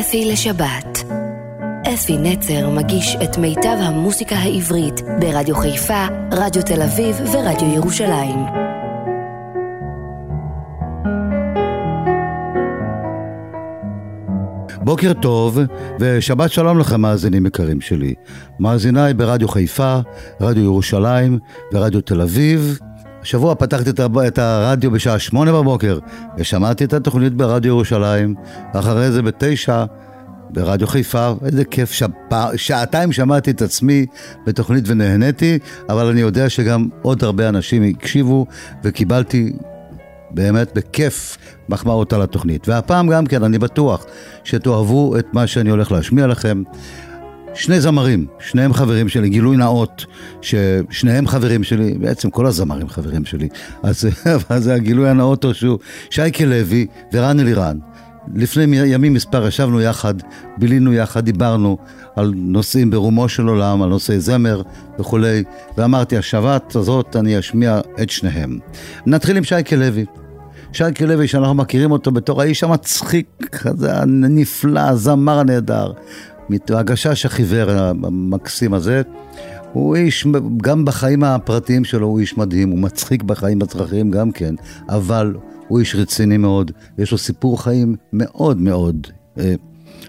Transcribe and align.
אפי 0.00 0.24
לשבת. 0.24 1.04
אפי 1.94 2.16
נצר 2.18 2.70
מגיש 2.70 3.16
את 3.24 3.38
מיטב 3.38 3.76
המוסיקה 3.80 4.36
העברית 4.36 5.00
ברדיו 5.20 5.54
חיפה, 5.56 6.06
רדיו 6.32 6.62
תל 6.62 6.82
אביב 6.82 7.16
ורדיו 7.32 7.74
ירושלים. 7.74 8.38
בוקר 14.82 15.12
טוב 15.22 15.58
ושבת 16.00 16.50
שלום 16.50 16.78
לכם 16.78 17.00
מאזינים 17.00 17.46
יקרים 17.46 17.80
שלי. 17.80 18.14
מאזיניי 18.60 19.14
ברדיו 19.14 19.48
חיפה, 19.48 19.98
רדיו 20.40 20.64
ירושלים 20.64 21.38
ורדיו 21.72 22.00
תל 22.00 22.20
אביב. 22.20 22.78
השבוע 23.22 23.54
פתחתי 23.54 23.90
את 24.26 24.38
הרדיו 24.38 24.90
בשעה 24.90 25.18
שמונה 25.18 25.52
בבוקר 25.52 25.98
ושמעתי 26.38 26.84
את 26.84 26.92
התוכנית 26.92 27.34
ברדיו 27.34 27.68
ירושלים, 27.68 28.34
אחרי 28.72 29.10
זה 29.10 29.22
בתשע 29.22 29.84
ברדיו 30.50 30.86
חיפה, 30.86 31.32
איזה 31.44 31.64
כיף, 31.64 31.92
שפע, 31.92 32.46
שעתיים 32.56 33.12
שמעתי 33.12 33.50
את 33.50 33.62
עצמי 33.62 34.06
בתוכנית 34.46 34.84
ונהניתי, 34.86 35.58
אבל 35.88 36.06
אני 36.06 36.20
יודע 36.20 36.48
שגם 36.48 36.88
עוד 37.02 37.24
הרבה 37.24 37.48
אנשים 37.48 37.82
הקשיבו 37.82 38.46
וקיבלתי 38.84 39.52
באמת 40.30 40.74
בכיף 40.74 41.38
מחמאות 41.68 42.12
על 42.12 42.22
התוכנית. 42.22 42.68
והפעם 42.68 43.08
גם 43.08 43.26
כן, 43.26 43.42
אני 43.42 43.58
בטוח 43.58 44.06
שתאהבו 44.44 45.18
את 45.18 45.26
מה 45.32 45.46
שאני 45.46 45.70
הולך 45.70 45.92
להשמיע 45.92 46.26
לכם. 46.26 46.62
שני 47.58 47.80
זמרים, 47.80 48.26
שניהם 48.40 48.72
חברים 48.72 49.08
שלי, 49.08 49.28
גילוי 49.28 49.56
נאות, 49.56 50.06
ששניהם 50.42 51.26
חברים 51.26 51.64
שלי, 51.64 51.94
בעצם 51.98 52.30
כל 52.30 52.46
הזמרים 52.46 52.88
חברים 52.88 53.24
שלי, 53.24 53.48
אז, 53.82 54.04
זה 54.64 54.74
הגילוי 54.74 55.08
הנאות 55.08 55.44
הוא 55.44 55.52
שהוא 55.52 55.78
שייקה 56.10 56.44
לוי 56.44 56.86
ורן 57.12 57.40
אלירן. 57.40 57.78
לפני 58.34 58.76
ימים 58.76 59.14
מספר 59.14 59.46
ישבנו 59.46 59.80
יחד, 59.80 60.14
בילינו 60.58 60.92
יחד, 60.92 61.24
דיברנו 61.24 61.78
על 62.16 62.32
נושאים 62.36 62.90
ברומו 62.90 63.28
של 63.28 63.48
עולם, 63.48 63.82
על 63.82 63.88
נושאי 63.88 64.20
זמר 64.20 64.62
וכולי, 64.98 65.44
ואמרתי, 65.78 66.16
השבת 66.16 66.76
הזאת 66.76 67.16
אני 67.16 67.38
אשמיע 67.38 67.80
את 68.02 68.10
שניהם. 68.10 68.58
נתחיל 69.06 69.36
עם 69.36 69.44
שייקה 69.44 69.76
לוי. 69.76 70.04
שייקה 70.72 71.06
לוי, 71.06 71.28
שאנחנו 71.28 71.54
מכירים 71.54 71.90
אותו 71.90 72.10
בתור 72.10 72.42
האיש 72.42 72.64
המצחיק, 72.64 73.56
הנפלא, 73.88 74.80
הזמר 74.80 75.38
הנהדר. 75.38 75.92
הגשש 76.68 77.26
החיוור 77.26 77.70
המקסים 77.70 78.74
הזה. 78.74 79.02
הוא 79.72 79.96
איש, 79.96 80.26
גם 80.56 80.84
בחיים 80.84 81.24
הפרטיים 81.24 81.84
שלו 81.84 82.06
הוא 82.06 82.20
איש 82.20 82.38
מדהים, 82.38 82.70
הוא 82.70 82.78
מצחיק 82.78 83.22
בחיים 83.22 83.62
הצרכים 83.62 84.10
גם 84.10 84.32
כן, 84.32 84.54
אבל 84.88 85.34
הוא 85.68 85.80
איש 85.80 85.94
רציני 85.94 86.36
מאוד, 86.36 86.72
יש 86.98 87.12
לו 87.12 87.18
סיפור 87.18 87.62
חיים 87.62 87.96
מאוד 88.12 88.60
מאוד 88.60 89.06
אה, 89.38 89.54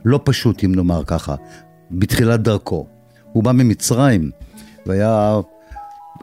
לא 0.05 0.19
פשוט, 0.23 0.63
אם 0.63 0.75
נאמר 0.75 1.03
ככה, 1.03 1.35
בתחילת 1.91 2.41
דרכו. 2.41 2.85
הוא 3.31 3.43
בא 3.43 3.51
ממצרים, 3.51 4.31
והיה, 4.85 5.39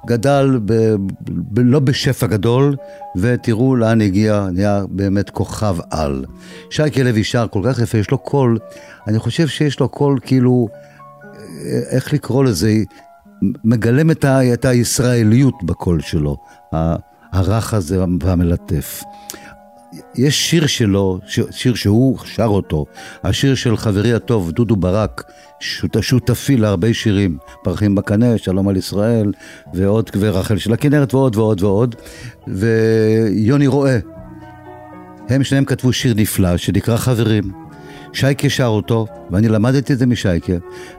גדל 0.06 0.60
ב, 0.64 0.94
ב, 1.28 1.58
לא 1.58 1.80
בשפע 1.80 2.26
גדול, 2.26 2.76
ותראו 3.16 3.76
לאן 3.76 4.00
הגיע, 4.00 4.48
נהיה 4.52 4.84
באמת 4.88 5.30
כוכב 5.30 5.76
על. 5.90 6.24
שייקה 6.70 7.02
לוי 7.02 7.24
שר 7.24 7.46
כל 7.50 7.60
כך 7.64 7.78
יפה, 7.78 7.98
יש 7.98 8.10
לו 8.10 8.18
קול, 8.18 8.58
אני 9.08 9.18
חושב 9.18 9.48
שיש 9.48 9.80
לו 9.80 9.88
קול 9.88 10.18
כאילו, 10.22 10.68
אה, 10.72 11.80
איך 11.90 12.12
לקרוא 12.12 12.44
לזה, 12.44 12.74
מגלם 13.64 14.10
את, 14.10 14.24
ה, 14.24 14.52
את 14.52 14.64
הישראליות 14.64 15.54
בקול 15.62 16.00
שלו. 16.00 16.36
הרך 17.32 17.74
הזה 17.74 18.04
והמלטף. 18.20 19.02
יש 20.14 20.50
שיר 20.50 20.66
שלו, 20.66 21.18
שיר 21.50 21.74
שהוא 21.74 22.18
שר 22.24 22.44
אותו, 22.44 22.86
השיר 23.24 23.54
של 23.54 23.76
חברי 23.76 24.14
הטוב 24.14 24.50
דודו 24.50 24.76
ברק, 24.76 25.32
שותפי 26.00 26.56
להרבה 26.56 26.94
שירים, 26.94 27.38
פרחים 27.64 27.94
בקנה, 27.94 28.38
שלום 28.38 28.68
על 28.68 28.76
ישראל, 28.76 29.32
ועוד, 29.74 30.10
ורחל 30.18 30.58
של 30.58 30.72
הכנרת 30.72 31.14
ועוד 31.14 31.36
ועוד 31.36 31.62
ועוד, 31.62 31.94
ויוני 32.46 33.66
רואה. 33.66 33.98
הם 35.28 35.44
שניהם 35.44 35.64
כתבו 35.64 35.92
שיר 35.92 36.14
נפלא 36.16 36.56
שנקרא 36.56 36.96
חברים. 36.96 37.66
שייקה 38.12 38.50
שר 38.50 38.66
אותו, 38.66 39.06
ואני 39.30 39.48
למדתי 39.48 39.92
את 39.92 39.98
זה 39.98 40.06
משייקה, 40.06 40.52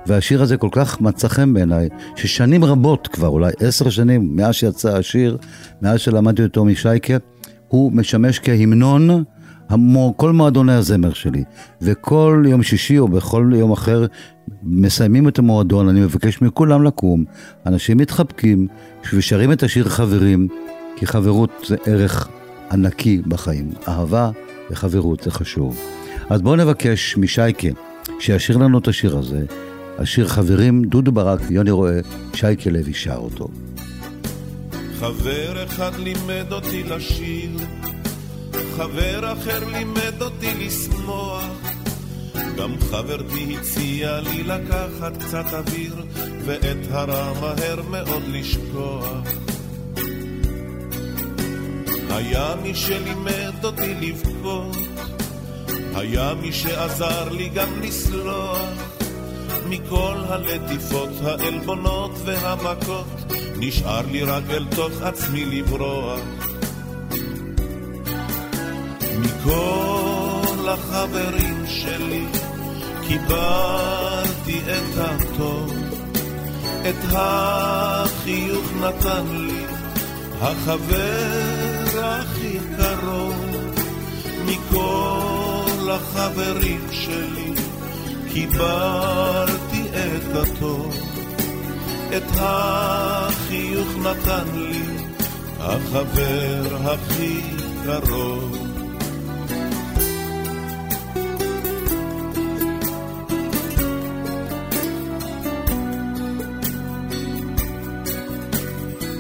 והשיר 0.07 0.41
הזה 0.41 0.57
כל 0.57 0.69
כך 0.71 1.01
מצא 1.01 1.27
חן 1.27 1.53
בעיניי, 1.53 1.89
ששנים 2.15 2.63
רבות 2.63 3.07
כבר, 3.07 3.27
אולי 3.27 3.51
עשר 3.59 3.89
שנים, 3.89 4.35
מאז 4.35 4.55
שיצא 4.55 4.97
השיר, 4.97 5.37
מאז 5.81 5.99
שלמדתי 5.99 6.43
אותו 6.43 6.65
משייקה, 6.65 7.13
הוא 7.67 7.91
משמש 7.91 8.39
כהמנון 8.39 9.23
כל 10.15 10.31
מועדוני 10.31 10.73
הזמר 10.73 11.13
שלי. 11.13 11.43
וכל 11.81 12.43
יום 12.47 12.63
שישי 12.63 12.99
או 12.99 13.07
בכל 13.07 13.51
יום 13.55 13.71
אחר 13.71 14.05
מסיימים 14.63 15.27
את 15.27 15.39
המועדון, 15.39 15.89
אני 15.89 15.99
מבקש 15.99 16.41
מכולם 16.41 16.83
לקום, 16.83 17.23
אנשים 17.65 17.97
מתחבקים 17.97 18.67
ושרים 19.13 19.51
את 19.51 19.63
השיר 19.63 19.89
חברים, 19.89 20.47
כי 20.95 21.05
חברות 21.07 21.49
זה 21.67 21.75
ערך 21.85 22.27
ענקי 22.71 23.21
בחיים. 23.27 23.69
אהבה 23.87 24.31
וחברות 24.71 25.23
זה 25.23 25.31
חשוב. 25.31 25.79
אז 26.29 26.41
בואו 26.41 26.55
נבקש 26.55 27.17
משייקה 27.17 27.67
שישיר 28.19 28.57
לנו 28.57 28.77
את 28.77 28.87
השיר 28.87 29.17
הזה. 29.17 29.45
השיר 29.97 30.27
חברים, 30.27 30.83
דודו 30.83 31.11
ברק, 31.11 31.39
יוני 31.49 31.71
רואה, 31.71 31.99
שייקה 32.33 32.69
לוי 32.69 32.93
שר 32.93 33.15
אותו. 33.15 33.66
חבר 34.99 35.63
אחד 35.63 35.95
לימד 35.95 36.53
אותי 36.53 36.83
לשיר, 36.83 37.51
חבר 38.77 39.33
אחר 39.33 39.67
לימד 39.67 40.21
אותי 40.21 40.53
לשמוח. 40.59 41.45
גם 42.57 42.75
חברתי 42.91 43.57
הציעה 43.57 44.19
לי 44.19 44.43
לקחת 44.43 45.17
קצת 45.23 45.45
אוויר, 45.53 45.95
ואת 46.45 46.77
הרע 46.91 47.33
מהר 47.41 47.81
מאוד 47.89 48.23
לשכוח. 48.27 49.17
היה 52.09 52.55
מי 52.63 52.75
שלימד 52.75 53.65
אותי 53.65 53.93
לבכות, 54.01 54.77
היה 55.95 56.33
מי 56.41 56.51
שעזר 56.51 57.29
לי 57.29 57.49
גם 57.49 57.81
לסלוח 57.81 58.97
מכל 59.69 60.15
הלטיפות, 60.29 61.09
העלבונות 61.23 62.11
והמכות, 62.25 63.05
נשאר 63.57 64.01
לי 64.11 64.23
רק 64.23 64.43
אל 64.49 64.65
תוך 64.75 65.01
עצמי 65.01 65.45
לברוח. 65.45 66.19
מכל 69.19 70.69
החברים 70.69 71.63
שלי 71.67 72.25
קיבלתי 73.07 74.59
את 74.59 74.97
הטוב, 74.97 75.73
את 76.89 77.03
החיוך 77.11 78.65
נתן 78.81 79.25
לי 79.27 79.65
החבר 80.41 82.01
הכי 82.03 82.57
קרוב. 82.77 83.57
מכל 84.47 85.91
לחברים 85.91 86.87
שלי, 86.91 87.53
קיבלתי 88.37 89.83
את 89.93 90.35
הטוב, 90.35 90.95
את 92.17 92.23
החיוך 92.35 93.87
נתן 93.97 94.45
לי 94.53 94.81
החבר 95.59 96.77
הכי 96.85 97.41
קרוב. 97.83 98.57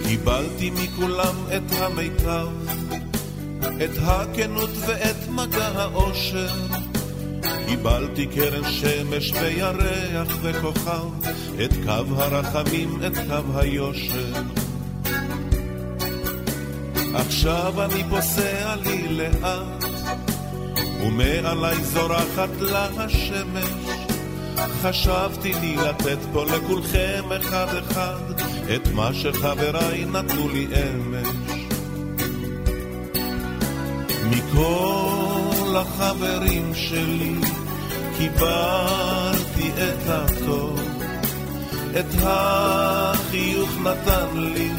קיבלתי 0.07 0.69
מכולם 0.69 1.35
את 1.57 1.71
המיטב 1.71 2.47
את 3.83 3.91
הכנות 4.01 4.69
ואת 4.87 5.29
מגע 5.29 5.67
האושר. 5.67 6.66
קיבלתי 7.67 8.27
קרן 8.27 8.71
שמש 8.71 9.31
וירח 9.31 10.37
וכוכב, 10.41 11.29
את 11.65 11.73
קו 11.85 12.15
הרחמים, 12.15 12.99
את 13.07 13.17
קו 13.17 13.59
היושר. 13.59 14.33
עכשיו 17.13 17.83
אני 17.83 18.03
פוסע 18.09 18.75
לי 18.75 19.07
לאט, 19.09 19.83
ומעלי 21.01 21.83
זורחת 21.83 22.49
לה 22.59 22.87
השמש. 22.97 23.87
חשבתי 24.81 25.53
לי 25.61 25.75
לתת 25.75 26.17
פה 26.33 26.45
לכולכם 26.45 27.23
אחד 27.41 27.67
אחד, 27.75 28.41
את 28.75 28.87
מה 28.93 29.13
שחבריי 29.13 30.05
נתנו 30.05 30.49
לי 30.49 30.67
אמש. 30.67 31.27
מכל 34.29 35.06
החברים 35.75 36.75
שלי 36.75 37.35
קיבלתי 38.17 39.71
את 39.77 40.07
הטוב, 40.07 40.79
את 41.99 42.15
החיוך 42.21 43.69
נתן 43.83 44.37
לי 44.37 44.71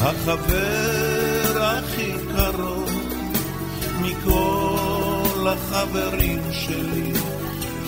החבר 0.00 1.62
הכי 1.62 2.12
קרוב. 2.36 3.16
מכל 4.06 5.46
החברים 5.48 6.42
שלי 6.52 7.12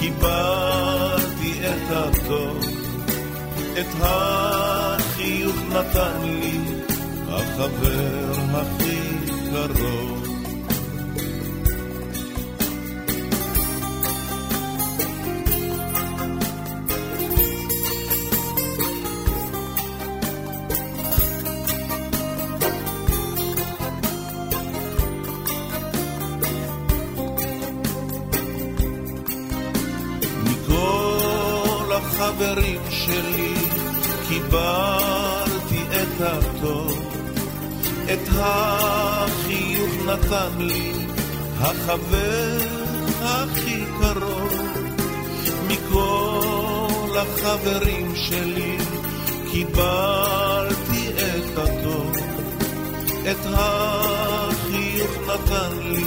קיבלתי 0.01 1.53
את 1.61 1.91
הטוב, 1.91 2.59
את 3.81 3.87
החיוך 4.01 5.57
נתן 5.69 6.23
לי 6.23 6.61
החבר 7.29 8.33
הכי 8.55 9.01
קרוב. 9.51 10.18
שלי 33.09 33.55
קיבלתי 34.29 35.83
את 35.91 36.21
הטוב, 36.21 36.99
את 38.05 38.29
החיוך 38.31 39.93
נתן 40.07 40.51
לי 40.59 40.93
החבר 41.61 42.59
הכי 43.23 43.85
קרוב. 44.01 44.53
מכל 45.69 47.17
החברים 47.19 48.13
שלי 48.15 48.77
קיבלתי 49.53 51.09
את 51.17 51.59
הטוב, 51.59 52.13
את 53.31 53.47
החיוך 53.55 55.11
נתן 55.27 55.79
לי 55.83 56.05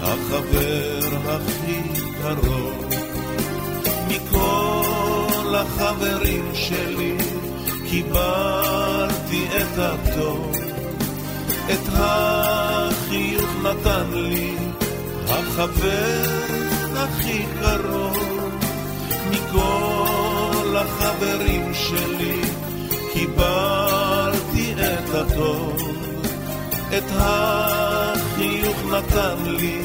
החבר 0.00 1.00
הכי 1.26 1.80
קרוב. 2.22 2.83
לחברים 5.54 6.50
שלי, 6.54 7.16
קיבלתי 7.90 9.46
את 9.56 9.78
הטוב, 9.78 10.52
את 11.70 11.88
החיוך 11.88 13.50
נתן 13.62 14.10
לי 14.12 14.56
החבר 15.28 16.22
הכי 16.96 17.44
קרוב, 17.60 18.50
מכל 19.30 20.76
החברים 20.76 21.74
שלי, 21.74 22.40
קיבלתי 23.12 24.74
את 24.74 25.14
הטוב, 25.14 25.76
את 26.98 27.10
החיוך 27.10 28.76
נתן 28.92 29.36
לי 29.44 29.78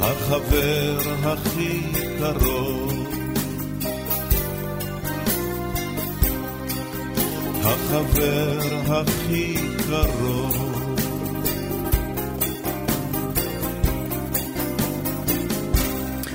החבר 0.00 0.98
הכי 1.24 1.82
קרוב. 2.18 3.03
החבר 7.66 8.58
הכי 8.86 9.54
קרוב. 9.86 10.74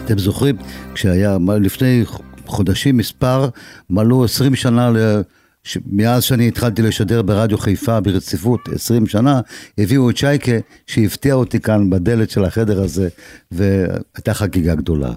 אתם 0.05 0.17
זוכרים, 0.17 0.55
כשהיה, 0.93 1.37
לפני 1.61 2.03
חודשים 2.45 2.97
מספר, 2.97 3.49
מלאו 3.89 4.23
20 4.23 4.55
שנה 4.55 4.89
ל... 4.89 5.21
מאז 5.85 6.23
שאני 6.23 6.47
התחלתי 6.47 6.81
לשדר 6.81 7.21
ברדיו 7.21 7.57
חיפה 7.57 7.99
ברציפות, 7.99 8.69
20 8.75 9.07
שנה, 9.07 9.41
הביאו 9.77 10.09
את 10.09 10.17
שייקה 10.17 10.51
שהפתיע 10.87 11.33
אותי 11.33 11.59
כאן 11.59 11.89
בדלת 11.89 12.29
של 12.29 12.45
החדר 12.45 12.81
הזה, 12.81 13.09
והייתה 13.51 14.33
חגיגה 14.33 14.75
גדולה. 14.75 15.11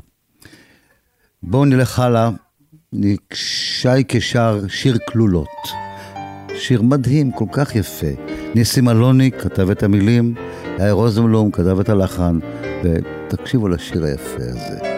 בואו 1.42 1.64
נלך 1.64 1.98
הלאה, 1.98 2.30
שייקה 3.32 4.20
שר 4.20 4.60
שיר 4.68 4.98
כלולות. 5.08 5.91
שיר 6.56 6.82
מדהים, 6.82 7.32
כל 7.32 7.44
כך 7.52 7.76
יפה. 7.76 8.06
ניסים 8.54 8.88
אלוני 8.88 9.30
כתב 9.30 9.70
את 9.70 9.82
המילים, 9.82 10.34
יאיר 10.78 10.92
רוזנבלום 10.92 11.50
כתב 11.50 11.80
את 11.80 11.88
הלחן, 11.88 12.38
ותקשיבו 12.84 13.68
לשיר 13.68 14.04
היפה 14.04 14.42
הזה. 14.42 14.92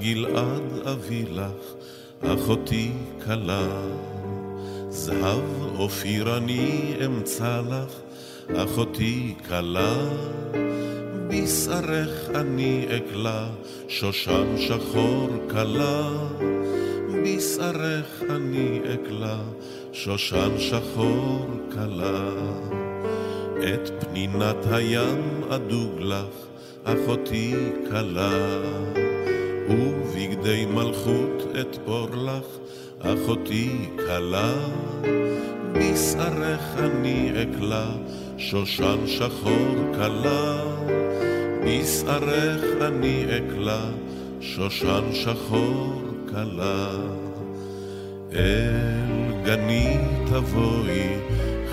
גלעד 0.00 0.86
אביא 0.86 1.26
לך 1.30 1.77
אחותי 2.22 2.90
כלה, 3.24 3.66
זהב 4.88 5.78
אופיר 5.78 6.36
אני 6.36 6.94
אמצא 7.06 7.60
לך, 7.70 7.92
אחותי 8.56 9.34
כלה, 9.48 9.94
בשערך 11.28 12.28
אני 12.34 12.86
אקלה, 12.96 13.48
שושן 13.88 14.56
שחור 14.56 15.28
כלה, 15.50 16.10
בשערך 17.24 18.22
אני 18.30 18.80
אקלה, 18.94 19.38
שושן 19.92 20.58
שחור 20.58 21.46
כלה. 21.72 22.30
את 23.58 24.04
פנינת 24.04 24.56
הים 24.70 25.42
אדוג 25.50 26.00
לך, 26.00 26.34
אחותי 26.84 27.54
כלה. 27.90 28.97
ובגדי 29.70 30.66
מלכות 30.66 31.42
אתפור 31.60 32.08
לך, 32.10 32.46
אחותי 33.00 33.88
כלה, 33.96 34.54
בשערך 35.72 36.60
אני 36.78 37.30
אקלה, 37.42 37.86
שושן 38.38 38.98
שחור 39.06 39.74
כלה, 39.94 40.64
בשערך 41.64 42.64
אני 42.80 43.24
אקלה, 43.24 43.90
שושן 44.40 45.04
שחור 45.12 46.02
כלה. 46.30 46.90
אל 48.32 49.44
גני 49.44 49.96
תבואי, 50.26 51.16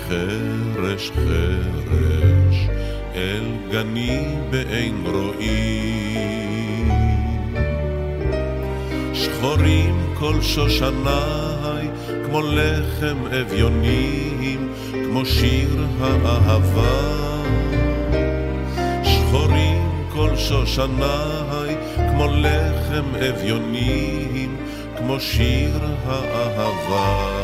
חרש 0.08 1.10
חרש, 1.10 2.68
אל 3.14 3.44
גני 3.70 4.36
באין 4.50 5.06
רואים. 5.06 6.55
שחורים 9.46 10.14
כל 10.14 10.42
שושני, 10.42 11.88
כמו 12.24 12.40
לחם 12.42 13.16
אביונים, 13.40 14.72
כמו 14.92 15.26
שיר 15.26 15.86
האהבה. 16.00 17.12
שחורים 19.04 20.06
כל 20.12 20.36
שושני, 20.36 21.74
כמו 21.96 22.26
לחם 22.26 23.04
אביונים, 23.30 24.56
כמו 24.98 25.20
שיר 25.20 25.78
האהבה. 26.06 27.35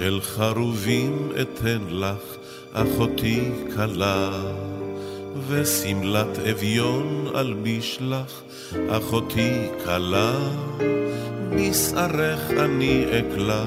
של 0.00 0.20
חרובים 0.20 1.28
אתן 1.40 1.78
לך, 1.90 2.36
אחותי 2.72 3.40
כלה, 3.74 4.30
ושמלת 5.48 6.38
אביון 6.50 7.26
אלביש 7.34 7.98
לך, 8.00 8.40
אחותי 8.90 9.68
כלה, 9.84 10.38
בשערך 11.50 12.50
אני 12.50 13.04
אקלה, 13.04 13.64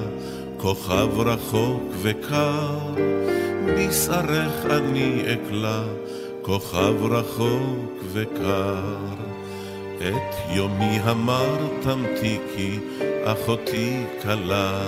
כוכב 0.57 1.19
רחוק 1.19 1.83
וקר, 2.01 2.79
בשערך 3.77 4.65
אני 4.65 5.21
אקלה, 5.33 5.83
כוכב 6.41 6.95
רחוק 7.01 8.03
וקר. 8.13 8.95
את 9.97 10.35
יומי 10.49 10.99
המר 11.03 11.67
תמתיקי, 11.81 12.79
אחותי 13.25 14.03
כלה. 14.23 14.81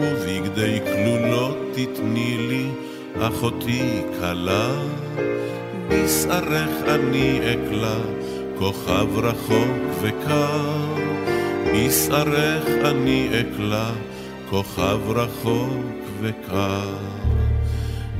ובגדי 0.00 0.80
כלולות 0.84 1.56
תתני 1.72 2.36
לי, 2.38 2.66
אחותי 3.20 4.02
כלה. 4.20 4.70
בשערך 5.88 6.70
אני 6.88 7.40
אקלה, 7.40 7.98
כוכב 8.58 9.18
רחוק 9.18 10.02
וקר. 10.02 10.86
בשערך 11.74 12.66
אני 12.84 13.28
אקלה, 13.40 13.90
כוכב 14.50 14.98
רחוק 15.08 16.04
וקר. 16.20 16.96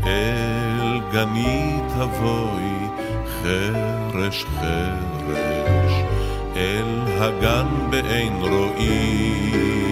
אל 0.07 1.01
גני 1.13 1.81
תבואי, 1.89 2.79
חרש 3.43 4.45
חרש 4.61 5.93
אל 6.57 6.85
הגן 7.21 7.67
באין 7.91 8.33
רואים. 8.41 9.88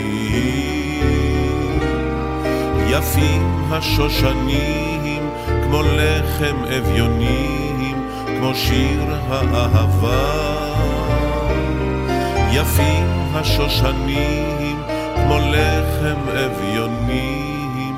יפים 2.99 3.65
השושנים 3.71 5.23
כמו 5.65 5.83
לחם 5.83 6.57
אביונים, 6.79 7.97
כמו 8.27 8.55
שיר 8.55 9.03
האהבה. 9.29 10.47
יפים 12.53 13.07
השושנים 13.35 14.77
כמו 15.15 15.39
לחם 15.39 16.21
אביונים, 16.29 17.95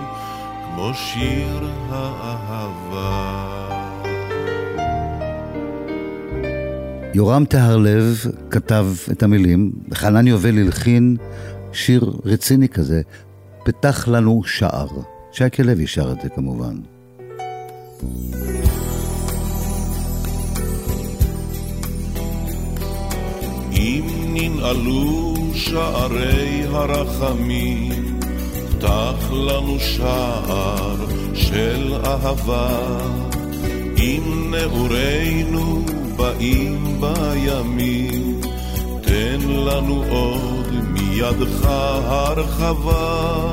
כמו 0.64 0.90
שיר 0.94 1.68
האהבה. 1.90 3.38
יורם 7.14 7.44
טהרלב 7.44 8.24
כתב 8.50 8.86
את 9.12 9.22
המילים, 9.22 9.72
חנן 9.94 10.26
יובל 10.26 10.58
הלחין 10.58 11.16
שיר 11.72 12.12
רציני 12.24 12.68
כזה, 12.68 13.02
פתח 13.68 14.08
לנו 14.08 14.42
שער. 14.44 14.86
שייקה 15.32 15.62
לוי 15.62 15.86
שר 15.86 16.12
את 16.12 16.20
זה 16.22 16.28
כמובן. 16.28 16.76
אם 23.72 24.04
ננעלו 24.34 25.34
שערי 25.54 26.62
הרחמים, 26.66 28.20
פתח 28.70 29.30
לנו 29.32 29.80
שער 29.80 30.96
של 31.34 31.94
אהבה. 32.04 32.98
אם 33.96 34.54
נעורינו 34.54 35.84
באים 36.16 37.00
בימים, 37.00 38.40
תן 39.02 39.40
לנו 39.40 40.04
עוד 40.10 40.57
מידך 41.18 41.66
הרחבה. 42.04 43.52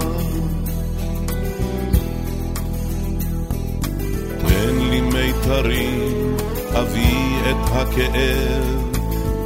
תן 4.48 4.76
לי 4.90 5.02
מיתרים, 5.02 6.36
אביא 6.80 7.40
את 7.50 7.70
הכאב, 7.72 8.98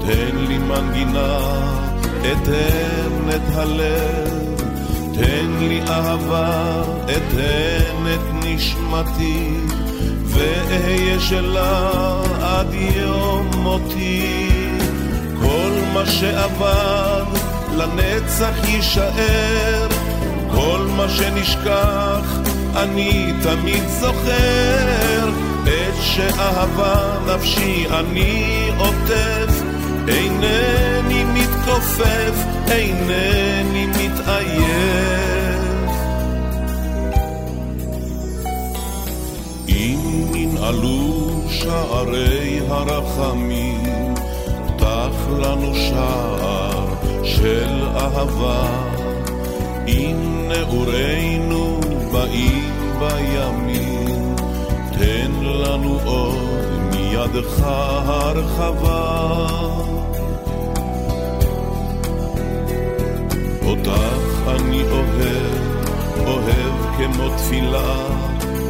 תן 0.05 0.35
לי 0.35 0.57
מנגינה, 0.57 1.39
אתן 2.21 3.29
את 3.29 3.55
הלב, 3.55 4.61
תן 5.13 5.55
לי 5.59 5.81
אהבה, 5.81 6.83
אתן 7.03 8.07
את 8.13 8.45
נשמתי. 8.45 9.57
ואהיה 10.25 11.19
שלה 11.19 11.91
עד 12.41 12.73
יום 12.73 13.49
מותי. 13.55 14.49
כל 15.41 15.71
מה 15.93 16.05
שאבד 16.05 17.48
לנצח 17.79 18.67
יישאר, 18.67 19.87
כל 20.51 20.87
מה 20.97 21.09
שנשכח 21.09 22.39
אני 22.75 23.33
תמיד 23.43 23.83
זוכר. 23.87 25.29
את 25.63 25.93
שאהבה 26.01 27.17
נפשי 27.27 27.85
אני 27.89 28.69
עוטף, 28.77 29.61
אינני 30.07 31.23
מתכופף, 31.23 32.45
אינני 32.71 33.85
מתעייף. 33.85 35.09
עלו 40.69 41.41
שערי 41.49 42.59
הרחמים, 42.69 44.13
פתח 44.67 45.27
לנו 45.39 45.75
שער 45.75 46.68
של 47.29 47.83
אהבה. 47.95 48.67
אם 49.87 50.47
נעורינו 50.47 51.79
באים 52.11 52.73
בימים, 52.99 54.35
תן 54.91 55.31
לנו 55.43 55.99
עוד 56.05 56.39
מידך 56.91 57.63
הרחבה. 58.05 59.47
אותך 63.65 64.19
אני 64.47 64.81
אוהב, 64.81 66.27
אוהב 66.27 66.97
כמו 66.97 67.29
תפילה. 67.37 68.19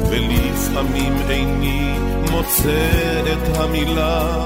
ולפעמים 0.09 1.13
איני 1.29 1.93
מוצא 2.31 3.21
את 3.33 3.57
המילה, 3.57 4.45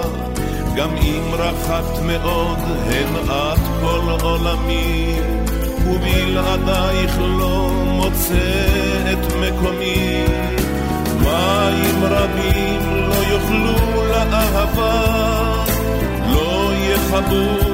גם 0.75 0.89
אם 0.97 1.23
רחקת 1.33 2.01
מאוד 2.05 2.57
הן 2.85 3.15
את 3.25 3.59
כל 3.81 4.25
עולמי, 4.25 5.15
ובלעדייך 5.87 7.19
לא 7.19 7.71
מוצא 7.85 8.65
את 9.13 9.33
מקומי. 9.33 10.23
מים 11.21 12.03
רבים 12.03 13.07
לא 13.09 13.15
יוכלו 13.15 14.03
לאהבה, 14.05 15.03
לא 16.27 16.71
יכבו 16.75 17.73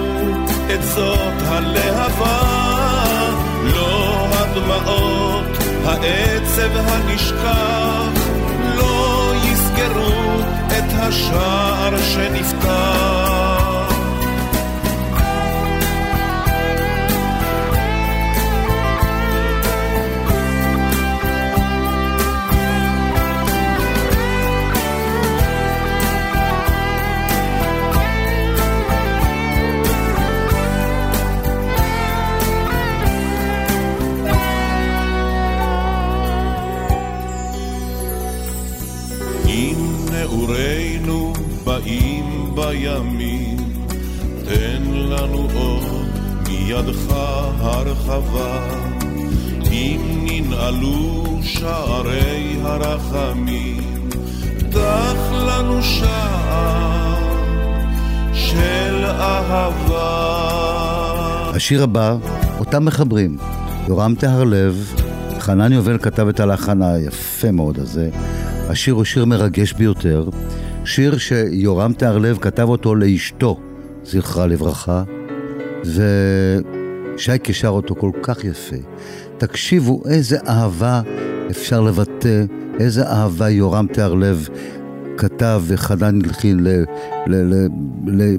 את 0.73 0.83
זאת 0.83 1.41
הלהבה, 1.47 2.39
לא 3.75 4.27
הדמעות 4.31 5.57
העצב 5.85 6.69
הנשכח 6.75 8.09
לא 8.77 9.33
יסגרו 9.43 10.18
את 10.77 10.93
השער 10.93 11.97
שנפתח. 11.97 13.38
השיר 61.69 61.83
הבא, 61.83 62.17
אותם 62.59 62.85
מחברים, 62.85 63.37
יורם 63.87 64.15
טהרלב, 64.19 64.93
חנן 65.39 65.71
יובל 65.73 65.97
כתב 65.97 66.27
את 66.27 66.39
הלחן 66.39 66.81
היפה 66.81 67.51
מאוד 67.51 67.79
הזה. 67.79 68.09
השיר 68.69 68.93
הוא 68.93 69.03
שיר 69.03 69.25
מרגש 69.25 69.73
ביותר. 69.73 70.29
שיר 70.85 71.17
שיורם 71.17 71.93
תהרלב 71.93 72.37
כתב 72.41 72.69
אותו 72.69 72.95
לאשתו, 72.95 73.59
זכרה 74.03 74.47
לברכה, 74.47 75.03
ושייקה 77.15 77.53
שר 77.53 77.67
אותו 77.67 77.95
כל 77.95 78.11
כך 78.21 78.43
יפה. 78.43 78.75
תקשיבו 79.37 80.01
איזה 80.09 80.37
אהבה 80.47 81.01
אפשר 81.51 81.81
לבטא, 81.81 82.43
איזה 82.79 83.07
אהבה 83.07 83.49
יורם 83.49 83.87
תהרלב 83.93 84.47
כתב 85.19 85.61
וחנן 85.67 86.19
הלחין 86.25 86.67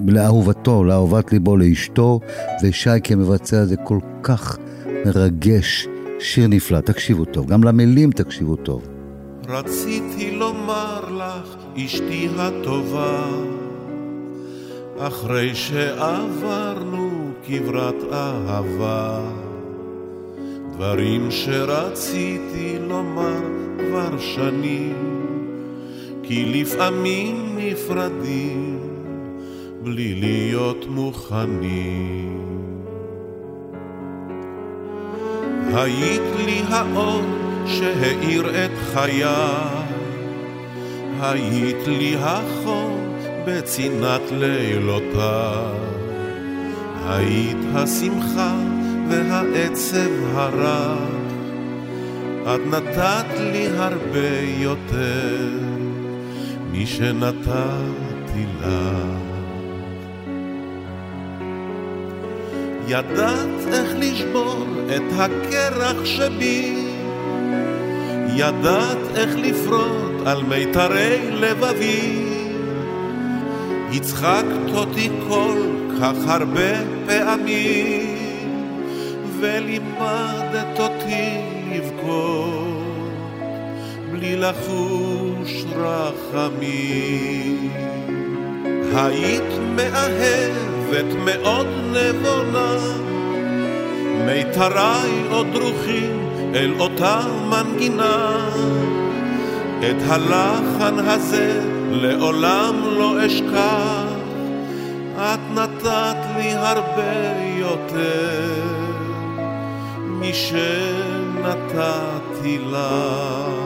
לאהובתו, 0.06 0.84
לאהובת 0.84 1.32
ליבו, 1.32 1.56
לאשתו, 1.56 2.20
ושייקה 2.62 3.16
מבצע 3.16 3.62
את 3.62 3.68
זה 3.68 3.76
כל 3.76 3.98
כך 4.22 4.58
מרגש. 5.06 5.88
שיר 6.18 6.46
נפלא, 6.46 6.80
תקשיבו 6.80 7.24
טוב, 7.24 7.46
גם 7.46 7.64
למילים 7.64 8.10
תקשיבו 8.10 8.56
טוב. 8.56 8.88
רציתי 9.48 10.30
לומר 10.30 11.00
לך 11.10 11.56
אשתי 11.84 12.28
הטובה, 12.38 13.26
אחרי 14.98 15.54
שעברנו 15.54 17.30
כברת 17.46 18.12
אהבה, 18.12 19.20
דברים 20.74 21.30
שרציתי 21.30 22.78
לומר 22.88 23.40
כבר 23.78 24.18
שנים, 24.18 25.29
כי 26.30 26.44
לפעמים 26.44 27.58
נפרדים 27.58 28.78
בלי 29.82 30.14
להיות 30.14 30.86
מוכנים. 30.88 32.38
היית 35.74 36.22
לי 36.46 36.62
האור 36.68 37.22
שהאיר 37.66 38.64
את 38.64 38.70
חיי 38.92 39.24
היית 41.20 41.86
לי 41.86 42.16
החום 42.20 43.16
בצינת 43.46 44.22
לילותיו. 44.30 45.74
היית 47.06 47.58
השמחה 47.74 48.54
והעצב 49.08 50.36
הרך, 50.36 50.98
את 52.42 52.60
נתת 52.66 53.38
לי 53.38 53.66
הרבה 53.68 54.40
יותר 54.58 55.69
משנתתי 56.82 58.44
לך. 58.60 58.66
ידעת 62.88 63.66
איך 63.72 63.90
לשבור 63.98 64.64
את 64.96 65.02
הקרח 65.18 66.04
שבי, 66.04 66.76
ידעת 68.36 68.98
איך 69.16 69.36
לפרוט 69.36 70.26
על 70.26 70.42
מיתרי 70.42 71.30
לבבי. 71.30 72.26
הצחקת 73.92 74.74
אותי 74.74 75.08
כל 75.28 75.58
כך 76.00 76.14
הרבה 76.26 76.72
פעמים, 77.06 78.16
ולימדת 79.40 80.80
אותי 80.80 81.40
לבכות 81.72 82.69
בלי 84.20 84.36
לחוש 84.36 85.64
רחמים. 85.76 87.70
היית 88.94 89.52
מאהבת 89.76 91.14
מאוד 91.24 91.66
נבונה, 91.66 92.76
מיתרי 94.26 95.28
עוד 95.30 95.46
דרוכים 95.52 96.30
אל 96.54 96.72
אותה 96.78 97.20
מנגינה. 97.50 98.48
את 99.78 100.02
הלחן 100.08 100.98
הזה 100.98 101.60
לעולם 101.90 102.76
לא 102.84 103.26
אשכח, 103.26 104.04
את 105.16 105.40
נתת 105.54 106.16
לי 106.36 106.52
הרבה 106.52 107.12
יותר 107.58 108.50
משנתתי 110.20 111.48
לך. 112.58 113.59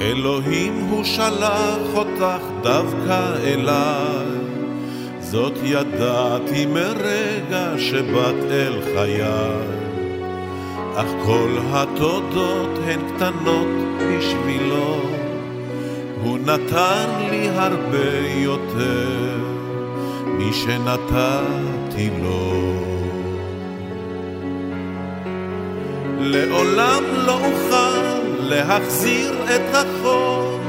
אלוהים 0.00 0.74
הוא 0.90 1.04
שלח 1.04 1.94
אותך 1.94 2.44
דווקא 2.62 3.32
אליי, 3.44 4.26
זאת 5.20 5.52
ידעתי 5.62 6.66
מרגע 6.66 7.72
שבאת 7.78 8.44
אל 8.50 8.80
חיי. 8.94 9.22
אך 10.96 11.06
כל 11.24 11.50
התודות 11.70 12.78
הן 12.84 13.00
קטנות 13.14 13.68
בשבילו, 13.98 15.00
הוא 16.22 16.38
נתן 16.38 17.08
לי 17.30 17.48
הרבה 17.48 18.28
יותר 18.34 19.38
משנתתי 20.38 22.10
לו. 22.22 22.52
לעולם 26.20 27.04
לא 27.26 27.32
אוכל 27.32 28.17
להחזיר 28.48 29.32
את 29.44 29.74
החוב 29.74 30.60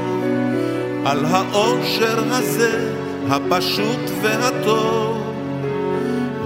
על 1.06 1.24
האושר 1.24 2.18
הזה, 2.30 2.92
הפשוט 3.28 4.10
והטוב. 4.22 5.34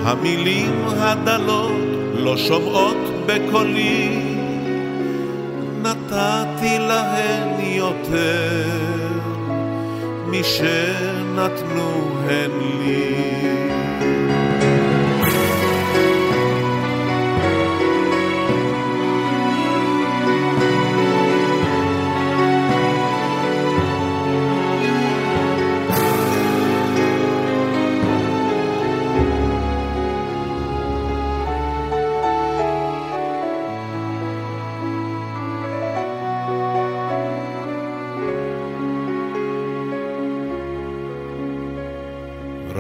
המילים 0.03 0.85
הדלות 0.89 1.83
לא 2.15 2.37
שומעות 2.37 2.97
בקולי, 3.27 4.09
נתתי 5.83 6.79
להן 6.79 7.61
יותר 7.61 8.65
משנתנו 10.27 12.09
הן 12.29 12.51
לי. 12.81 13.24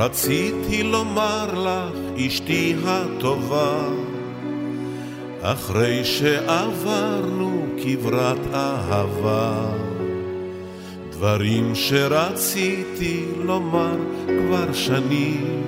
רציתי 0.04 0.82
לומר 0.82 1.46
לך, 1.54 2.20
אשתי 2.26 2.74
הטובה, 2.84 3.88
אחרי 5.42 6.04
שעברנו 6.04 7.66
כברת 7.82 8.38
אהבה, 8.54 9.66
דברים 11.10 11.74
שרציתי 11.74 13.24
לומר 13.44 13.96
כבר 14.26 14.72
שנים, 14.72 15.62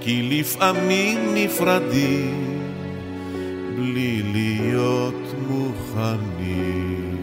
כי 0.00 0.40
לפעמים 0.40 1.18
נפרדים 1.34 2.60
בלי 3.76 4.22
להיות 4.32 5.34
מוכנים. 5.48 7.14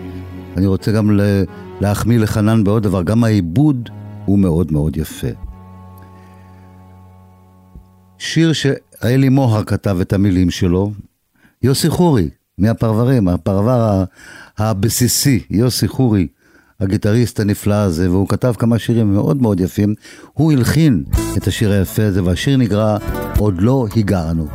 אני 0.58 0.66
רוצה 0.66 0.92
גם 0.92 1.20
להחמיא 1.82 2.20
לחנן 2.20 2.64
בעוד 2.64 2.84
דבר, 2.84 3.04
גם 3.04 3.24
העיבוד 3.24 3.90
הוא 4.26 4.40
מאוד 4.40 4.72
מאוד 4.72 4.98
יפה. 4.98 5.51
שיר 8.22 8.54
שאלי 8.54 9.30
מוהר 9.30 9.64
כתב 9.64 9.98
את 10.02 10.14
המילים 10.14 10.50
שלו, 10.50 10.92
יוסי 11.64 11.90
חורי, 11.90 12.30
מהפרברים, 12.58 13.28
הפרבר 13.28 14.04
הבסיסי, 14.58 15.44
יוסי 15.50 15.88
חורי, 15.88 16.28
הגיטריסט 16.80 17.40
הנפלא 17.40 17.76
הזה, 17.76 18.12
והוא 18.12 18.28
כתב 18.28 18.54
כמה 18.60 18.80
שירים 18.80 19.14
מאוד 19.14 19.42
מאוד 19.42 19.60
יפים. 19.60 19.94
הוא 20.34 20.52
הלחין 20.52 21.04
את 21.38 21.48
השיר 21.48 21.72
היפה 21.72 22.06
הזה, 22.06 22.24
והשיר 22.24 22.58
נקרא 22.58 22.98
עוד 23.38 23.62
לא 23.62 23.88
הגענו. 23.96 24.48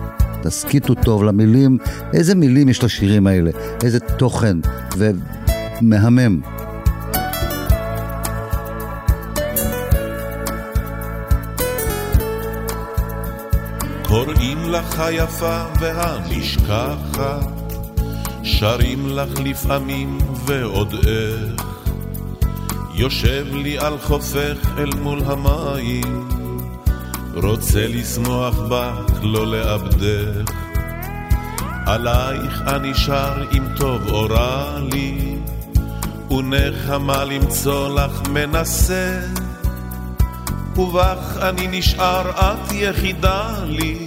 תסכיתו 0.43 0.95
טוב 0.95 1.25
למילים, 1.25 1.79
איזה 2.13 2.35
מילים 2.35 2.69
יש 2.69 2.85
לשירים 2.85 3.27
האלה, 3.27 3.51
איזה 3.85 4.01
תוכן, 4.01 4.57
ומהמם. 4.97 6.41
קוראים 14.25 14.69
לך 14.69 15.01
היפה 15.01 15.65
והנשכחת, 15.81 17.47
שרים 18.43 19.09
לך 19.09 19.41
לפעמים 19.45 20.19
ועוד 20.47 20.95
איך. 21.07 21.63
יושב 22.95 23.47
לי 23.53 23.79
על 23.79 23.99
חופך 23.99 24.57
אל 24.79 24.91
מול 25.03 25.21
המים, 25.27 26.29
רוצה 27.35 27.87
לשמוח 27.87 28.55
בך, 28.69 29.21
לא 29.23 29.47
לאבדך. 29.47 30.53
עלייך 31.87 32.63
אני 32.67 32.95
שר 32.95 33.45
אם 33.53 33.65
טוב 33.77 34.09
אורה 34.09 34.79
לי, 34.93 35.37
ונחמה 36.31 37.25
למצוא 37.25 38.01
לך 38.01 38.29
מנסה. 38.29 39.21
ובך 40.79 41.37
אני 41.43 41.69
נשאר, 41.71 42.31
את 42.31 42.73
יחידה 42.73 43.65
לי, 43.65 44.06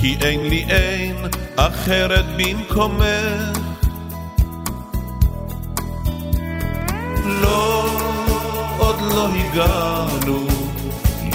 כי 0.00 0.16
אין 0.20 0.40
לי 0.40 0.64
אין 0.68 1.16
אחרת 1.56 2.24
במקומך. 2.36 3.58
לא, 7.24 7.90
עוד 8.78 8.96
לא 9.00 9.28
הגענו, 9.28 10.46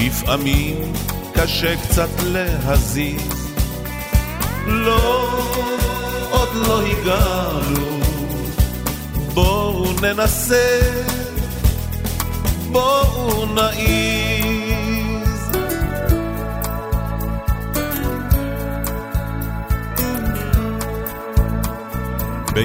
לפעמים 0.02 0.94
קשה 1.34 1.76
קצת 1.78 2.10
להזיז. 2.26 3.52
לא, 4.68 5.30
עוד 6.30 6.50
לא 6.56 6.82
הגענו, 6.82 8.00
בואו 9.34 9.86
ננסה, 10.02 10.80
בואו 12.72 13.46
נעיר. 13.46 14.01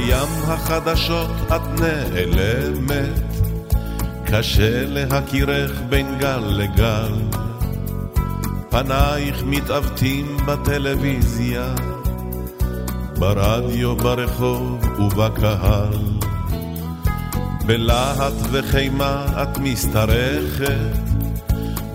בים 0.06 0.50
החדשות 0.50 1.30
את 1.46 1.80
נעלמת, 1.80 3.22
קשה 4.26 4.84
להכירך 4.86 5.72
בין 5.88 6.18
גל 6.18 6.38
לגל. 6.38 7.12
פנייך 8.70 9.42
מתעוותים 9.46 10.36
בטלוויזיה, 10.46 11.74
ברדיו, 13.18 13.96
ברחוב 13.96 14.80
ובקהל. 14.98 15.98
בלהט 17.66 18.34
וחימה 18.50 19.26
את 19.42 19.58
משתרכת, 19.58 20.96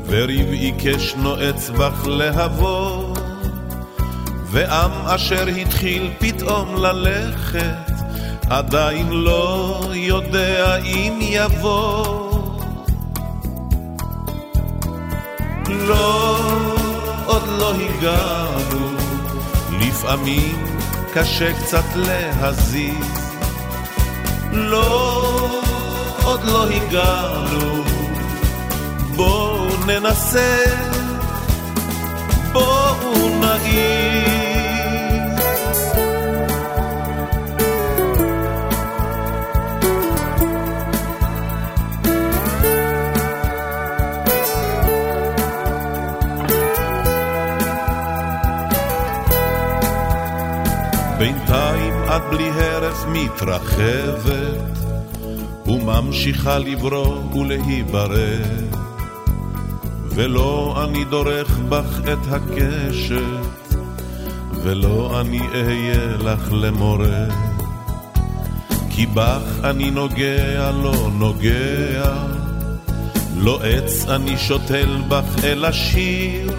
וריב 0.05 0.47
עיקש 0.47 1.15
נועץ 1.17 1.69
בך 1.69 2.07
להבוא, 2.07 3.15
ועם 4.45 4.91
אשר 4.91 5.47
התחיל 5.47 6.11
פתאום 6.19 6.75
ללכת, 6.75 7.90
עדיין 8.51 9.09
לא 9.09 9.81
יודע 9.93 10.77
אם 10.77 11.19
יבוא. 11.21 12.05
לא, 15.69 16.37
עוד 17.25 17.43
לא 17.59 17.73
הגענו, 17.73 18.87
לפעמים 19.79 20.65
קשה 21.13 21.53
קצת 21.53 21.85
להזיז. 21.95 23.31
לא, 24.51 25.49
עוד 26.23 26.43
לא 26.43 26.65
הגענו, 26.69 27.83
בואו 29.15 29.67
ננסה, 29.87 30.65
בואו 32.53 33.29
נעיר. 33.39 34.50
את 52.15 52.21
בלי 52.29 52.49
הרף 52.49 53.05
מתרחבת, 53.07 54.77
וממשיכה 55.65 56.59
לברוא 56.59 57.35
ולהיברא. 57.35 58.37
ולא 60.15 60.83
אני 60.83 61.05
דורך 61.05 61.59
בך 61.69 61.99
את 62.13 62.19
הקשת, 62.29 63.75
ולא 64.63 65.21
אני 65.21 65.39
אהיה 65.53 66.17
לך 66.17 66.51
למורה. 66.51 67.25
כי 68.89 69.05
בך 69.05 69.43
אני 69.63 69.91
נוגע, 69.91 70.71
לא 70.71 71.09
נוגע, 71.13 72.13
לא 73.37 73.59
עץ 73.63 74.05
אני 74.09 74.37
שותל 74.37 75.01
בך 75.07 75.43
אלא 75.43 75.71
שיר. 75.71 76.51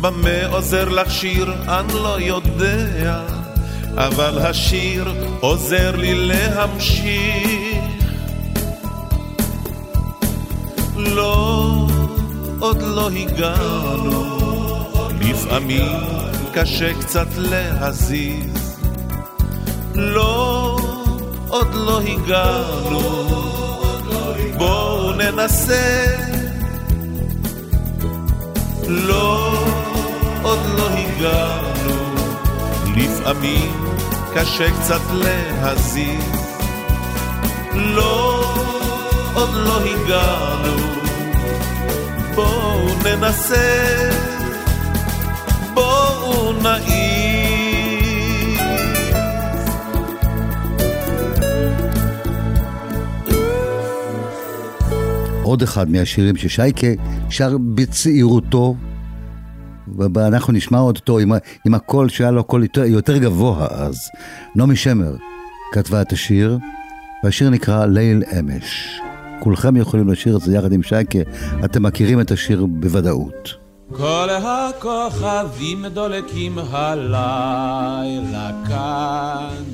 במה 0.00 0.46
עוזר 0.50 0.88
לך 0.88 1.10
שיר, 1.10 1.52
אני 1.68 1.94
לא 1.94 2.20
יודע, 2.20 3.37
אבל 3.98 4.38
השיר 4.38 5.14
עוזר 5.40 5.96
לי 5.96 6.14
להמשיך. 6.14 7.78
לא, 10.96 11.86
עוד 12.58 12.82
לא 12.82 13.10
הגענו, 13.10 14.24
לפעמים 15.20 15.92
קשה 16.52 16.94
קצת 17.00 17.26
להזיז. 17.36 18.78
לא, 19.94 20.78
עוד 21.48 21.74
לא 21.74 22.00
הגענו, 22.00 23.00
בואו 24.58 25.12
ננסה. 25.12 26.06
לא, 28.88 29.52
עוד 30.42 30.58
לא 30.76 30.88
הגענו, 30.88 31.94
לפעמים 32.96 33.87
קשה 34.34 34.70
קצת 34.80 35.00
להזיז. 35.12 36.24
לא, 37.74 38.44
עוד 39.34 39.50
לא 39.54 39.80
הגענו, 39.80 40.76
בואו 42.34 42.86
ננסה, 43.04 44.10
בואו 45.74 46.52
נעיז. 46.52 47.28
עוד 55.42 55.62
אחד 55.62 55.90
מהשירים 55.90 56.36
ששייקה 56.36 56.86
שר 57.30 57.56
בצעירותו, 57.74 58.74
ואנחנו 60.14 60.52
נשמע 60.52 60.78
אותו 60.78 61.18
עם, 61.18 61.32
עם 61.66 61.74
הקול 61.74 62.08
שהיה 62.08 62.30
לו 62.30 62.44
קול 62.44 62.62
יותר, 62.62 62.84
יותר 62.84 63.18
גבוה 63.18 63.66
אז. 63.70 63.98
נעמי 64.56 64.76
שמר 64.76 65.16
כתבה 65.72 66.02
את 66.02 66.12
השיר, 66.12 66.58
והשיר 67.24 67.50
נקרא 67.50 67.86
ליל 67.86 68.22
אמש. 68.38 69.00
כולכם 69.40 69.76
יכולים 69.76 70.08
לשיר 70.08 70.36
את 70.36 70.40
זה 70.40 70.56
יחד 70.56 70.72
עם 70.72 70.82
שייקה, 70.82 71.18
אתם 71.64 71.82
מכירים 71.82 72.20
את 72.20 72.30
השיר 72.30 72.66
בוודאות. 72.66 73.54
כל 73.92 74.28
הכוכבים 74.30 75.86
דולקים 75.86 76.58
הלילה 76.58 78.50
כאן, 78.68 79.64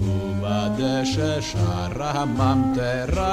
ובדשא 0.00 1.40
שרה 1.40 2.10
הממטרה. 2.10 3.28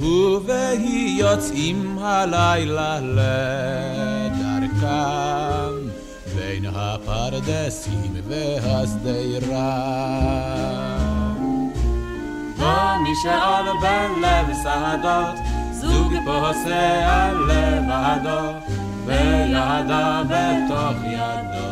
ובהי 0.00 1.16
יוצאים 1.18 1.98
הלילה 2.00 3.00
לדרכם, 3.00 4.48
בין 6.36 6.64
הפרדסים 6.74 8.14
והשדרה. 8.28 9.98
מי 13.08 13.14
שעל 13.22 13.64
בלב 13.80 14.56
שדות, 14.62 15.36
זוג 15.72 16.12
פוסע 16.24 17.32
לבדו, 17.32 18.52
וידה 19.04 20.22
בתוך 20.24 20.96
ידו, 21.04 21.68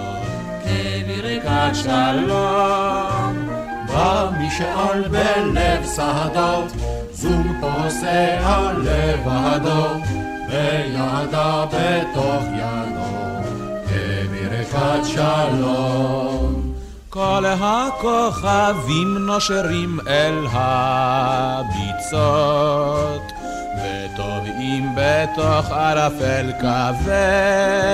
כברכת 0.65 1.75
שלום. 1.75 3.49
בא 3.89 4.31
מי 4.39 4.51
שעל 4.51 5.09
בלב 5.09 5.87
שדות, 5.95 6.73
זוג 7.29 7.47
פוסע 7.61 8.73
לבדו, 8.79 9.87
וידה 10.49 11.65
בתוך 11.67 12.45
ידו, 12.57 13.17
כברכת 13.87 15.05
שלום. 15.05 16.73
כל 17.11 17.45
הכוכבים 17.61 19.19
נושרים 19.19 19.99
אל 20.09 20.47
הביצות, 20.53 22.17
וטובעים 23.77 24.95
בתוך 24.97 25.71
ערפל 25.71 26.53
כבד. 26.61 27.87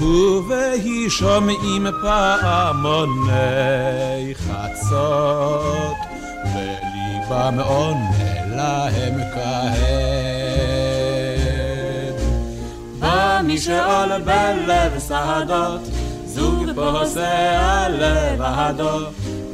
ובהי 0.00 1.10
שומעים 1.10 1.86
פעמוני 2.02 3.34
חצות, 4.34 6.05
עונה 7.28 8.46
להם 8.56 9.20
כהד. 9.34 9.76
בא 12.98 13.40
מי 13.44 13.58
שעול 13.58 14.18
בלב 14.24 14.98
שדות, 15.08 15.80
זוג 16.26 16.70
פוסע 16.74 17.88
לבדו, 17.88 18.98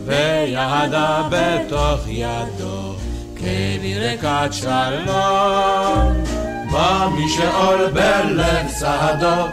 וידה 0.04 1.22
בתוך 1.30 2.00
ידו, 2.06 2.94
כברכת 3.36 4.52
שלום. 4.52 6.12
בא 6.72 7.08
מי 7.16 7.28
שעול 7.28 7.86
בלב 7.92 8.66
שדות, 8.78 9.50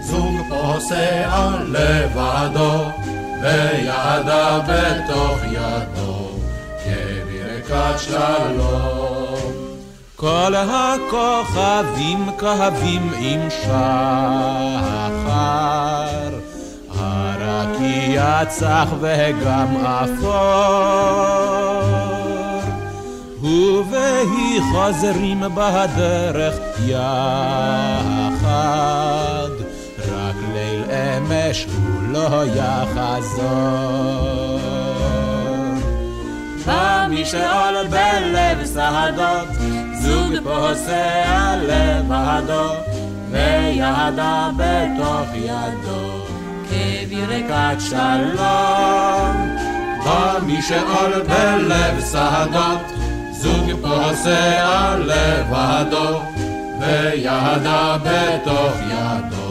זוג 0.00 0.34
פוסע 0.48 1.50
לבדו, 1.68 2.84
וידה 3.42 4.60
בתוך 4.66 5.38
ידו, 5.52 6.01
כברכת 7.72 7.98
שלום. 7.98 9.52
כל 10.16 10.54
הכוכבים 10.54 12.28
כהבים 12.38 13.10
עם 13.18 13.50
שחר, 13.50 13.68
הרקיע 16.98 18.44
צח 18.48 18.88
וגם 19.00 19.76
אפור. 19.86 20.22
ובהי 23.42 24.60
חוזרים 24.72 25.40
בדרך 25.40 26.54
יחד, 26.86 28.22
רק 29.98 30.36
ליל 30.52 30.84
אמש 30.90 31.66
הוא 31.66 32.02
לא 32.12 32.44
יחזור. 32.44 34.02
שעול 37.24 37.86
בלב 37.90 38.66
שדות, 38.66 39.48
זוג 40.02 40.34
פוסע 40.44 41.56
לבדו, 41.62 42.70
וידה 43.30 44.50
בתוך 44.56 45.28
ידו, 45.34 46.24
כברכת 46.68 47.80
שלום. 47.80 49.56
בא 50.04 50.38
משאול 50.46 51.22
בלב 51.28 52.04
שדות, 52.10 52.80
זוג 53.32 53.70
פוסע 53.82 54.96
לבדו, 54.98 56.20
וידה 56.80 57.96
בתוך 58.04 58.76
ידו. 58.90 59.42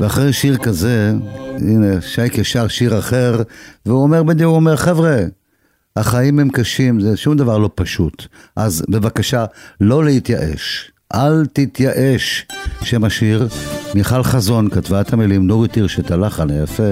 ואחרי 0.00 0.32
שיר 0.32 0.56
כזה, 0.56 1.12
הנה, 1.60 2.00
שייקה 2.00 2.44
שר 2.44 2.68
שיר 2.68 2.98
אחר, 2.98 3.42
והוא 3.86 4.02
אומר 4.02 4.22
בדיוק, 4.22 4.48
הוא 4.48 4.56
אומר, 4.56 4.76
חבר'ה, 4.76 5.16
החיים 5.96 6.38
הם 6.38 6.50
קשים, 6.50 7.00
זה 7.00 7.16
שום 7.16 7.36
דבר 7.36 7.58
לא 7.58 7.70
פשוט. 7.74 8.26
אז 8.56 8.84
בבקשה, 8.88 9.44
לא 9.80 10.04
להתייאש. 10.04 10.90
אל 11.14 11.46
תתייאש, 11.52 12.46
שם 12.82 13.04
השיר. 13.04 13.48
מיכל 13.94 14.22
חזון 14.22 14.70
כתבה 14.70 15.00
את 15.00 15.12
המילים, 15.12 15.46
נורית 15.46 15.74
הירש 15.74 15.98
את 16.00 16.10
הלחן 16.10 16.50
היפה, 16.50 16.90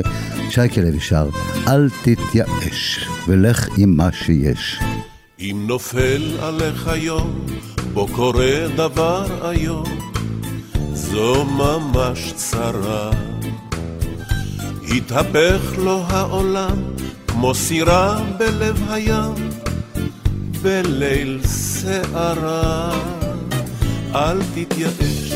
שייקה 0.50 0.80
לוי 0.80 1.00
שר, 1.00 1.28
אל 1.68 1.88
תתייאש, 2.02 3.08
ולך 3.28 3.68
עם 3.78 3.96
מה 3.96 4.12
שיש. 4.12 4.80
אם 5.40 5.64
נופל 5.68 6.36
עליך 6.40 6.90
יום, 6.96 7.46
בו 7.92 8.08
קורה 8.08 8.66
דבר 8.76 9.50
איום, 9.50 9.84
זו 10.92 11.44
ממש 11.44 12.32
צרה. 12.36 13.33
התהפך 14.88 15.78
לו 15.78 16.04
העולם, 16.08 16.76
כמו 17.26 17.54
סירה 17.54 18.20
בלב 18.38 18.82
הים, 18.88 19.34
בליל 20.62 21.40
שערה. 21.82 22.92
אל 24.14 24.38
תתייאש, 24.54 25.32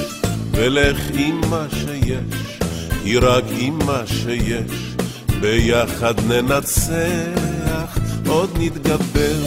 ולך 0.50 1.00
עם 1.14 1.40
מה 1.50 1.66
שיש, 1.70 2.58
כי 3.02 3.16
רק 3.16 3.44
עם 3.58 3.78
מה 3.86 4.02
שיש, 4.06 4.94
ביחד 5.40 6.14
ננצח, 6.28 7.98
עוד 8.26 8.50
נתגבר, 8.58 9.38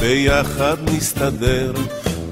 ביחד 0.00 0.76
נסתדר, 0.92 1.72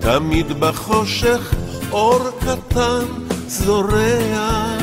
תמיד 0.01 0.47
בחושך 0.61 1.55
אור 1.93 2.29
קטן 2.41 3.05
זורח. 3.49 4.80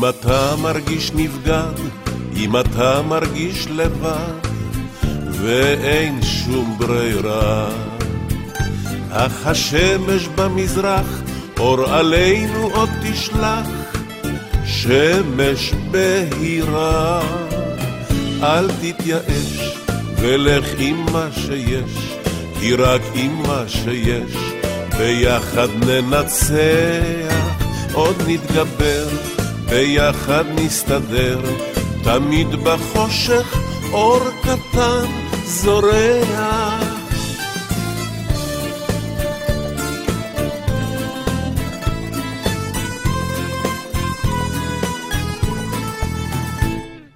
אם 0.00 0.08
אתה 0.08 0.54
מרגיש 0.62 1.12
נבגד, 1.12 1.74
אם 2.36 2.56
אתה 2.56 3.02
מרגיש 3.02 3.66
לבד, 3.66 4.48
ואין 5.30 6.22
שום 6.22 6.76
ברירה, 6.78 7.68
אך 9.10 9.46
השמש 9.46 10.28
במזרח, 10.34 11.22
אור 11.58 11.84
עלינו 11.84 12.70
עוד 12.72 12.88
תשלח, 13.02 13.66
שמש 14.64 15.72
בהירה. 15.90 17.20
אל 18.42 18.68
תתייאש, 18.70 19.76
ולך 20.16 20.68
עם 20.78 21.06
מה 21.12 21.28
שיש, 21.32 22.16
כי 22.60 22.74
רק 22.74 23.02
עם 23.14 23.42
מה 23.42 23.64
שיש, 23.66 24.36
ביחד 24.98 25.68
ננצח, 25.86 27.44
עוד 27.92 28.16
נתגבר. 28.26 29.29
ביחד 29.70 30.44
נסתדר, 30.54 31.40
תמיד 32.02 32.46
בחושך 32.50 33.58
אור 33.92 34.20
קטן 34.42 35.06
זורח. 35.44 36.84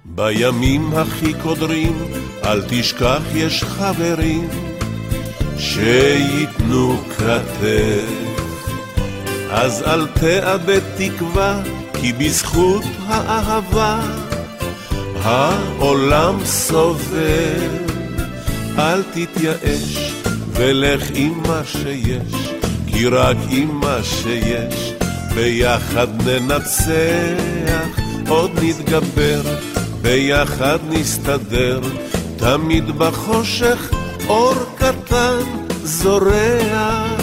בימים 0.05 0.93
הכי 0.93 1.33
קודרים, 1.33 1.97
אל 2.43 2.61
תשכח 2.67 3.21
יש 3.33 3.63
חברים 3.63 4.47
שייתנו 5.57 6.97
כתף. 7.17 8.25
אז 9.49 9.83
אל 9.83 10.07
תאבד 10.07 10.81
תקווה 10.97 11.61
כי 12.05 12.13
בזכות 12.13 12.83
האהבה 13.07 13.99
העולם 15.23 16.45
סובל. 16.45 17.69
אל 18.77 19.03
תתייאש 19.03 20.13
ולך 20.51 21.03
עם 21.13 21.43
מה 21.47 21.61
שיש, 21.65 22.51
כי 22.87 23.07
רק 23.07 23.37
עם 23.49 23.79
מה 23.79 23.97
שיש 24.03 24.93
ביחד 25.35 26.07
ננצח, 26.25 27.99
עוד 28.27 28.51
נתגבר, 28.61 29.41
ביחד 30.01 30.79
נסתדר, 30.89 31.79
תמיד 32.37 32.91
בחושך 32.97 33.93
אור 34.27 34.55
קטן 34.77 35.39
זורח. 35.83 37.21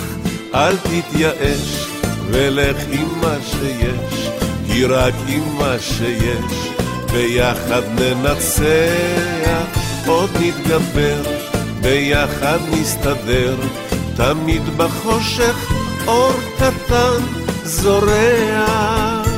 אל 0.55 0.77
תתייאש 0.77 1.87
ולך 2.31 2.77
עם 2.93 3.09
מה 3.21 3.37
שיש. 3.51 4.42
כי 4.73 4.85
רק 4.85 5.15
עם 5.29 5.43
מה 5.59 5.77
שיש 5.81 6.71
ביחד 7.13 7.83
ננצח, 8.01 9.79
עוד 10.07 10.31
נתגבר, 10.41 11.23
ביחד 11.83 12.59
נסתדר, 12.73 13.57
תמיד 14.17 14.63
בחושך 14.77 15.73
אור 16.07 16.33
קטן 16.57 17.23
זורח. 17.65 19.29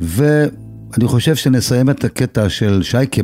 ואני 0.00 1.06
חושב 1.06 1.34
שנסיים 1.34 1.90
את 1.90 2.04
הקטע 2.04 2.48
של 2.48 2.82
שייקה 2.82 3.22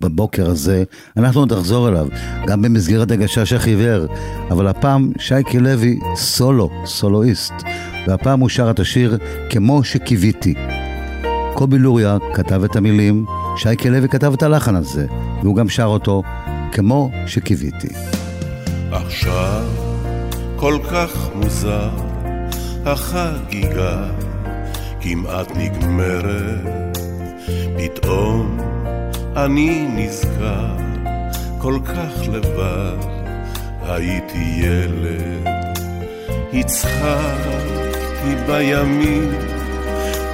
בבוקר 0.00 0.50
הזה, 0.50 0.84
אנחנו 1.16 1.46
נחזור 1.46 1.88
אליו, 1.88 2.06
גם 2.46 2.62
במסגרת 2.62 3.10
הגשש 3.10 3.52
החיוור, 3.52 4.06
אבל 4.50 4.66
הפעם 4.66 5.12
שייקה 5.18 5.58
לוי 5.58 5.98
סולו, 6.16 6.70
סולואיסט, 6.84 7.52
והפעם 8.06 8.40
הוא 8.40 8.48
שר 8.48 8.70
את 8.70 8.80
השיר 8.80 9.18
כמו 9.50 9.84
שקיוויתי. 9.84 10.54
קובי 11.54 11.78
לוריה 11.78 12.16
כתב 12.34 12.64
את 12.64 12.76
המילים, 12.76 13.24
שייקה 13.56 13.88
לוי 13.88 14.08
כתב 14.08 14.32
את 14.32 14.42
הלחן 14.42 14.76
הזה, 14.76 15.06
והוא 15.42 15.56
גם 15.56 15.68
שר 15.68 15.84
אותו 15.84 16.22
כמו 16.72 17.10
שקיוויתי. 17.26 17.88
עכשיו 18.90 19.64
כל 20.56 20.78
כך 20.90 21.28
מוזר, 21.34 21.90
החגיגה 22.86 24.08
כמעט 25.00 25.56
נגמרת, 25.56 26.98
פתאום 27.76 28.58
אני 29.36 29.86
נזכר 29.88 30.76
כל 31.58 31.78
כך 31.84 32.28
לבד, 32.32 33.06
הייתי 33.82 34.38
ילד, 34.56 35.48
הצחקתי 36.54 38.34
בימים, 38.46 39.32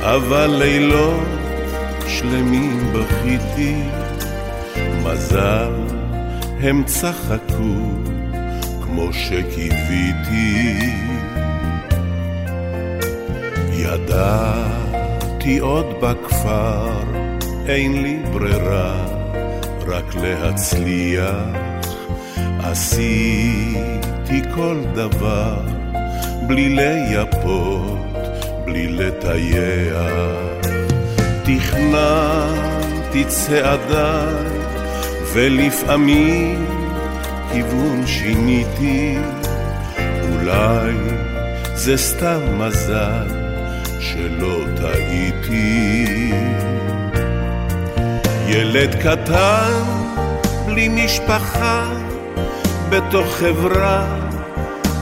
אבל 0.00 0.46
לילות 0.46 1.24
שלמים 2.08 2.92
בכיתי, 2.92 3.82
מזל 5.04 5.72
הם 6.60 6.84
צחקו 6.84 7.74
כמו 8.82 9.12
שקיוויתי. 9.12 10.78
ידעתי 13.72 15.58
עוד 15.58 15.86
בכפר 16.02 17.23
אין 17.68 18.02
לי 18.02 18.18
ברירה, 18.32 19.06
רק 19.86 20.14
להצליח. 20.14 21.34
עשיתי 22.62 24.42
כל 24.54 24.76
דבר, 24.94 25.56
בלי 26.46 26.68
לייפות, 26.68 27.98
בלי 28.64 28.88
לטייח. 28.88 30.12
תכננתי 31.44 33.24
צעדיי, 33.24 34.44
ולפעמים 35.32 36.66
כיוון 37.52 38.06
שיניתי. 38.06 39.16
אולי 40.32 40.94
זה 41.74 41.96
סתם 41.96 42.40
מזל 42.58 43.28
שלא 44.00 44.64
טעיתי. 44.76 46.04
ילד 48.46 48.94
קטן, 48.94 49.82
בלי 50.66 50.88
משפחה, 50.88 51.84
בתוך 52.88 53.26
חברה 53.26 54.06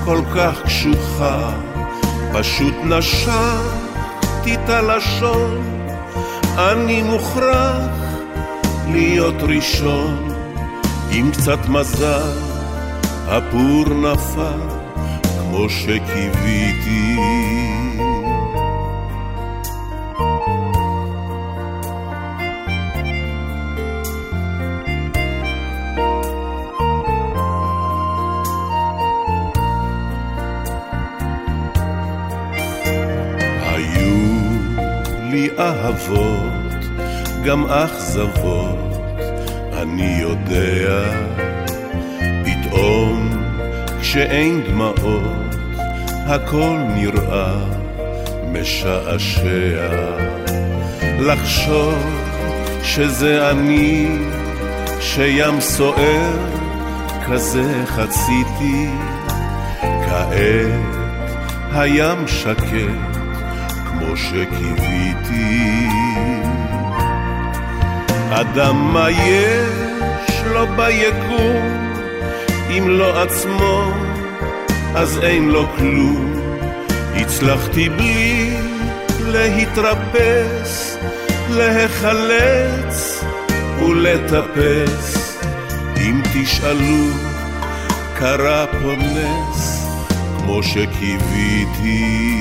כל 0.04 0.20
כך 0.34 0.62
קשוחה, 0.64 1.50
פשוט 2.32 2.74
נשכתי 2.84 4.54
את 4.54 4.68
הלשון, 4.68 5.86
אני 6.58 7.02
מוכרח 7.02 8.02
להיות 8.88 9.42
ראשון, 9.42 10.28
עם 11.10 11.30
קצת 11.30 11.68
מזל, 11.68 12.38
הפור 13.28 13.84
נפל 13.88 14.82
כמו 15.52 15.68
שקיוויתי. 15.68 17.16
אהבות, 35.92 36.84
גם 37.44 37.66
אכזבות, 37.66 38.96
אני 39.72 40.18
יודע, 40.20 41.02
פתאום 42.44 43.30
כשאין 44.00 44.62
דמעות, 44.62 45.56
הכל 46.26 46.76
נראה 46.94 47.54
משעשע. 48.52 49.88
לחשוב 51.20 51.94
שזה 52.82 53.50
אני, 53.50 54.08
שים 55.00 55.60
סוער, 55.60 56.32
כזה 57.26 57.82
חציתי, 57.86 58.88
כעת 59.80 61.02
הים 61.72 62.28
שקט. 62.28 63.11
שקיוויתי. 64.22 65.88
אדם 68.30 68.92
מה 68.92 69.10
יש 69.10 70.42
לו 70.44 70.66
ביקום, 70.66 71.94
אם 72.70 72.84
לא 72.88 73.22
עצמו, 73.22 73.92
אז 74.94 75.18
אין 75.22 75.48
לו 75.48 75.66
כלום. 75.76 76.32
הצלחתי 77.16 77.88
בלי 77.88 78.56
להתרפס, 79.26 80.96
להיחלץ 81.50 83.24
ולטפס. 83.78 85.36
אם 85.96 86.22
תשאלו, 86.34 87.06
קרה 88.18 88.66
פה 88.66 88.92
נס, 88.96 89.86
כמו 90.38 90.62
שקיוויתי. 90.62 92.32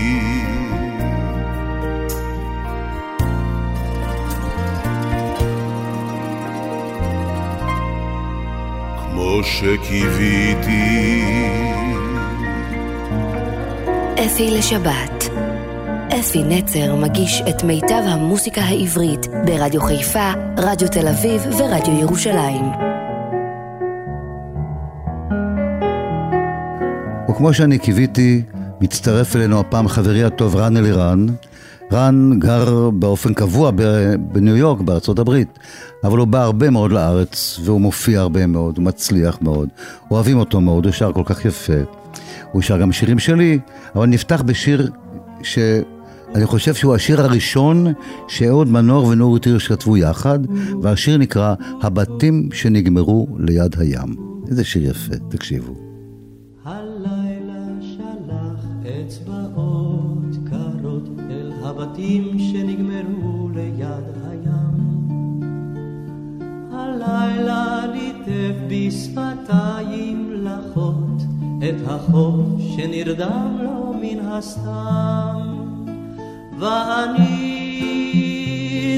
שקיוויתי. 9.43 11.23
אפי 14.25 14.51
לשבת 14.51 15.31
אפי 16.19 16.43
נצר 16.43 16.95
מגיש 16.95 17.41
את 17.49 17.63
מיטב 17.63 18.03
המוסיקה 18.05 18.61
העברית 18.61 19.27
ברדיו 19.45 19.81
חיפה, 19.81 20.31
רדיו 20.57 20.87
תל 20.87 21.07
אביב 21.07 21.41
ורדיו 21.57 21.99
ירושלים. 21.99 22.65
וכמו 27.29 27.53
שאני 27.53 27.79
קיוויתי, 27.79 28.41
מצטרף 28.81 29.35
אלינו 29.35 29.59
הפעם 29.59 29.87
חברי 29.87 30.23
הטוב 30.23 30.55
רן 30.55 30.77
אלירן. 30.77 31.25
רן 31.91 32.39
גר 32.39 32.89
באופן 32.89 33.33
קבוע 33.33 33.71
בניו 34.31 34.55
יורק, 34.57 34.81
בארצות 34.81 35.19
הברית, 35.19 35.59
אבל 36.03 36.17
הוא 36.17 36.27
בא 36.27 36.43
הרבה 36.43 36.69
מאוד 36.69 36.91
לארץ, 36.91 37.59
והוא 37.63 37.81
מופיע 37.81 38.19
הרבה 38.19 38.47
מאוד, 38.47 38.77
הוא 38.77 38.85
מצליח 38.85 39.37
מאוד, 39.41 39.69
אוהבים 40.11 40.39
אותו 40.39 40.61
מאוד, 40.61 40.85
הוא 40.85 40.93
שר 40.93 41.11
כל 41.13 41.23
כך 41.25 41.45
יפה. 41.45 41.73
הוא 42.51 42.61
שר 42.61 42.77
גם 42.77 42.91
שירים 42.91 43.19
שלי, 43.19 43.59
אבל 43.95 44.05
נפתח 44.05 44.41
בשיר 44.45 44.91
שאני 45.43 46.45
חושב 46.45 46.73
שהוא 46.73 46.95
השיר 46.95 47.21
הראשון 47.21 47.87
שאהוד 48.27 48.67
מנור 48.67 49.05
ונורית 49.05 49.45
הירש 49.45 49.67
כתבו 49.67 49.97
יחד, 49.97 50.39
והשיר 50.81 51.17
נקרא 51.17 51.53
"הבתים 51.81 52.49
שנגמרו 52.53 53.27
ליד 53.39 53.75
הים". 53.79 54.15
איזה 54.49 54.63
שיר 54.63 54.89
יפה, 54.89 55.15
תקשיבו. 55.29 55.80
הבתים 62.01 62.39
שנגמרו 62.39 63.49
ליד 63.49 64.05
הים. 64.29 65.11
הלילה 66.71 67.81
ליטף 67.93 68.55
בשפתיים 68.67 70.29
לחות 70.31 71.21
את 71.59 71.87
החוף 71.87 72.61
שנרדם 72.75 73.57
לו 73.61 73.93
מן 74.01 74.19
הסתם. 74.19 75.41
ואני 76.59 77.29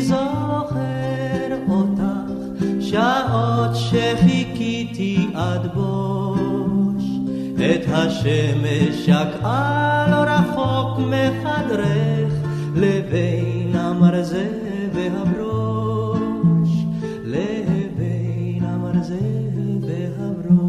זוכר 0.02 1.58
אותך 1.70 2.34
שעות 2.80 3.76
שחיכיתי 3.76 5.28
עד 5.34 5.74
בוש 5.74 7.04
את 7.56 7.86
השמש 7.88 9.06
שקעה 9.06 10.08
לא 10.10 10.32
רחוק 10.32 11.00
מחדרך 11.00 12.33
לבין 12.76 13.76
המרזה 13.76 14.50
והברוש, 14.94 16.70
לבין 17.24 18.64
המרזה 18.64 19.20
והברוש. 19.82 20.64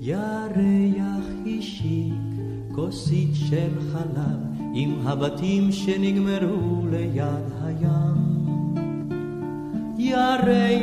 ירח 0.00 1.26
השיק 1.46 2.12
כוסית 2.74 3.30
של 3.34 3.80
חלב 3.92 4.56
עם 4.74 5.06
הבתים 5.06 5.72
שנגמרו 5.72 6.86
ליד 6.90 7.44
הים. 7.62 8.15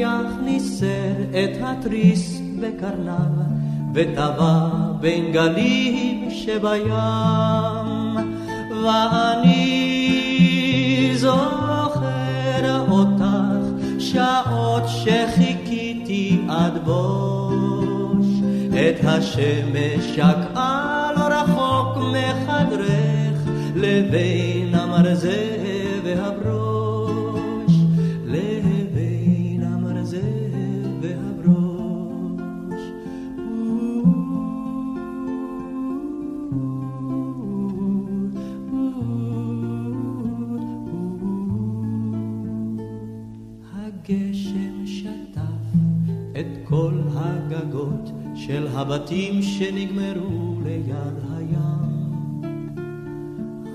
ירח 0.04 0.34
ניסר 0.44 1.14
את 1.30 1.58
התריס 1.62 2.42
בקרניו, 2.60 3.34
וטבע 3.94 4.70
בין 5.02 5.32
גלים 5.32 6.28
שבים. 6.32 6.94
ואני 8.84 9.92
זוכר 11.16 12.82
אותך 12.92 13.24
שעות 14.00 14.84
שחיכיתי 14.88 16.42
עד 16.50 16.86
בוש, 16.86 18.28
את 18.72 19.06
השמש 19.06 20.16
שקעה 20.16 21.12
לא 21.16 21.22
רחוק 21.22 21.98
מחדרך, 21.98 23.40
לבין 23.76 24.76
המרזה 24.76 25.63
של 48.48 48.68
הבתים 48.74 49.42
שנגמרו 49.42 50.56
ליד 50.64 51.20
הים. 51.36 52.44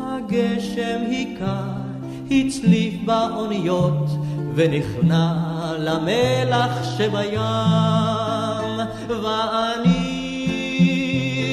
הגשם 0.01 1.01
היכה, 1.09 1.63
הצליף 2.31 2.95
באוניות, 3.05 4.07
ונכנע 4.55 5.33
למלח 5.79 6.97
שבים. 6.97 7.41
ואני 9.09 9.95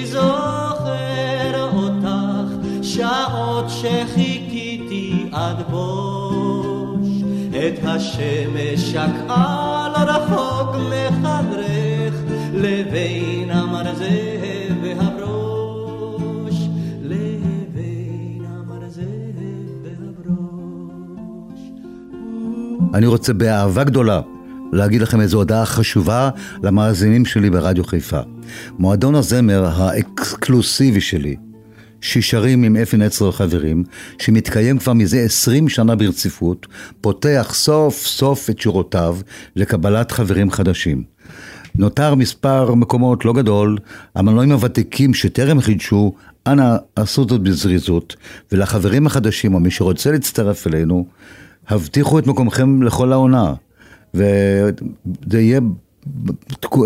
זוכר 0.06 1.70
אותך, 1.74 2.68
שעות 2.82 3.70
שחיכיתי 3.70 5.26
עד 5.32 5.64
בוש, 5.70 7.08
את 7.50 7.80
השמש 7.84 8.80
שקעה 8.80 9.90
לא 9.94 10.12
רחוק 10.12 10.76
מחדרך. 10.76 11.75
לבין 12.66 13.50
המרזה 13.50 14.38
והברוש, 14.84 16.56
לבין 17.02 18.46
המרזה 18.48 19.02
והברוש. 19.84 21.60
אני 22.94 23.06
רוצה 23.06 23.34
באהבה 23.34 23.84
גדולה 23.84 24.22
להגיד 24.72 25.02
לכם 25.02 25.22
איזו 25.22 25.38
הודעה 25.38 25.66
חשובה 25.66 26.30
למאזינים 26.64 27.26
שלי 27.26 27.50
ברדיו 27.50 27.84
חיפה. 27.84 28.20
מועדון 28.80 29.16
הזמר 29.16 29.66
האקסקלוסיבי 29.66 31.02
שלי, 31.02 31.36
שישרים 32.02 32.64
עם 32.64 32.76
אפי 32.76 32.98
נצר 32.98 33.26
וחברים, 33.26 33.84
שמתקיים 34.20 34.78
כבר 34.78 34.94
מזה 34.94 35.20
20 35.20 35.70
שנה 35.70 35.96
ברציפות, 35.96 36.68
פותח 37.02 37.52
סוף 37.54 38.06
סוף 38.06 38.50
את 38.50 38.60
שורותיו 38.60 39.18
לקבלת 39.56 40.12
חברים 40.12 40.52
חדשים. 40.52 41.15
נותר 41.78 42.16
מספר 42.16 42.74
מקומות 42.74 43.26
לא 43.26 43.34
גדול, 43.34 43.78
המנועים 44.16 44.52
הוותיקים 44.52 45.14
שטרם 45.14 45.62
חידשו, 45.62 46.14
אנא 46.48 46.76
עשו 46.96 47.26
זאת 47.30 47.42
בזריזות, 47.42 48.16
ולחברים 48.52 49.08
החדשים 49.08 49.54
או 49.54 49.60
מי 49.60 49.72
שרוצה 49.72 50.12
להצטרף 50.12 50.68
אלינו, 50.68 51.06
הבטיחו 51.68 52.20
את 52.20 52.28
מקומכם 52.28 52.84
לכל 52.84 53.12
העונה. 53.12 53.54
וזה 54.14 55.40
יהיה, 55.42 55.60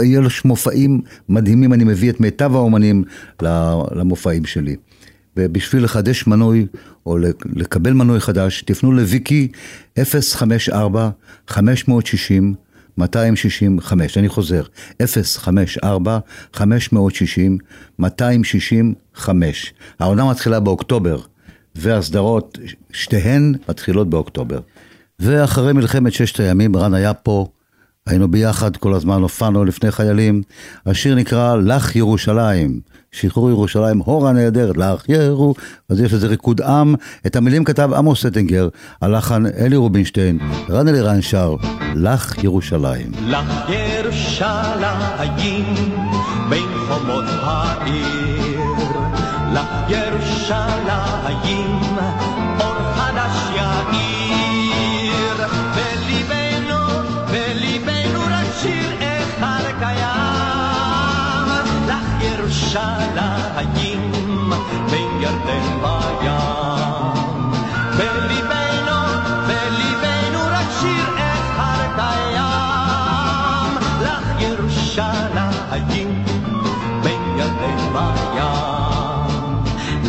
יהיה 0.04 0.20
לו 0.20 0.30
מופעים 0.46 1.02
מדהימים, 1.30 1.74
אני 1.74 1.84
מביא 1.84 2.10
את 2.10 2.20
מיטב 2.20 2.56
האומנים 2.56 3.04
למופעים 3.92 4.46
שלי. 4.46 4.76
ובשביל 5.38 5.84
לחדש 5.84 6.28
מנוי 6.28 6.66
או 7.06 7.18
לקבל 7.56 7.94
מנוי 7.94 8.20
חדש, 8.20 8.62
תפנו 8.62 8.92
לוויקי 8.92 9.48
054 9.98 11.10
560 11.48 12.56
265, 13.00 14.18
אני 14.18 14.30
חוזר, 14.30 14.64
054 15.38 16.20
560 16.54 17.58
265. 18.00 19.74
העונה 20.00 20.30
מתחילה 20.30 20.60
באוקטובר, 20.60 21.20
והסדרות, 21.76 22.58
שתיהן 22.94 23.56
מתחילות 23.70 24.10
באוקטובר. 24.10 24.60
ואחרי 25.20 25.74
מלחמת 25.74 26.14
ששת 26.14 26.40
הימים, 26.40 26.76
רן 26.76 26.94
היה 26.94 27.14
פה, 27.14 27.48
היינו 28.10 28.32
ביחד 28.32 28.78
כל 28.78 28.94
הזמן, 28.94 29.22
הופענו 29.22 29.66
לפני 29.66 29.92
חיילים. 29.92 30.42
השיר 30.86 31.16
נקרא 31.16 31.56
"לך 31.56 31.96
ירושלים", 31.96 32.80
שחרור 33.12 33.50
ירושלים, 33.50 33.98
הורה 34.00 34.32
נהדרת, 34.32 34.78
לך 34.78 35.10
ירו, 35.10 35.56
אז 35.90 36.00
יש 36.00 36.14
לזה 36.14 36.28
ריקוד 36.28 36.62
עם. 36.62 36.96
את 37.26 37.36
המילים 37.36 37.64
כתב 37.64 37.90
עמוס 37.94 38.26
סטינגר, 38.26 38.68
הלחן 39.02 39.44
אלי 39.46 39.76
רובינשטיין, 39.76 40.40
רן 40.70 40.88
אלירן 40.88 41.22
שר, 41.22 41.56
לך 41.96 42.44
ירושלים. 42.44 43.12
לך 43.28 43.70
ירושלים, 43.70 45.66
בין 46.50 46.70
חומות 46.88 47.26
העיר, 47.28 48.60
לך 49.54 49.70
ירושלים, 49.90 51.79
ירושלים, 62.70 64.12
בין 64.92 65.22
ירדן 65.22 65.68
בים, 65.82 66.32
בליבנו, 67.98 69.00
בליבנו 69.48 70.40
רק 70.52 70.68
שיר 70.80 71.10
אחד 71.18 71.88
קיים, 71.96 73.72
לך 74.02 74.28
ירושלים, 74.40 76.24
בין 77.04 77.22
ירדן 77.38 77.82
בים, 77.94 78.52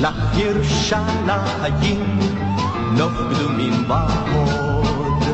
לך 0.02 0.20
ירושלים, 0.34 2.20
נוף 2.96 3.12
קדומים 3.30 3.88
בהוד, 3.88 5.24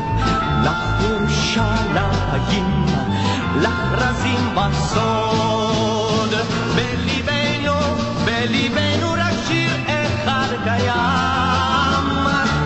לך 0.63 0.79
ירושלים, 1.01 2.85
לך 3.61 3.79
רזים 3.91 4.55
בסוד, 4.55 5.66
בליבנו 8.47 9.11
רק 9.11 9.33
שיר 9.47 9.75
אחד 9.87 10.47
קיים, 10.63 12.05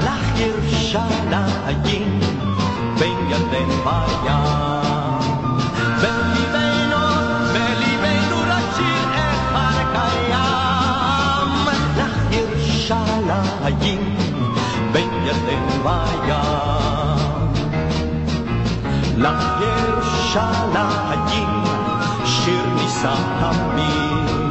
לך 0.04 0.40
ירושלים, 0.40 2.20
בין 3.00 3.18
ירדן 3.30 3.70
בים. 3.84 4.44
בליבנו, 6.02 7.06
בליבנו 7.54 8.38
רק 8.48 8.64
שיר 8.78 9.06
אחד 9.14 9.78
קיים, 9.94 11.50
לך 11.98 12.18
ירושלים, 12.32 14.00
בין 14.92 15.12
ירדן 15.26 15.68
בים. 15.84 16.36
לך 19.18 19.44
ירושלים, 19.62 21.52
שיר 22.26 22.66
נישא 22.76 23.16
תמיד, 23.40 24.51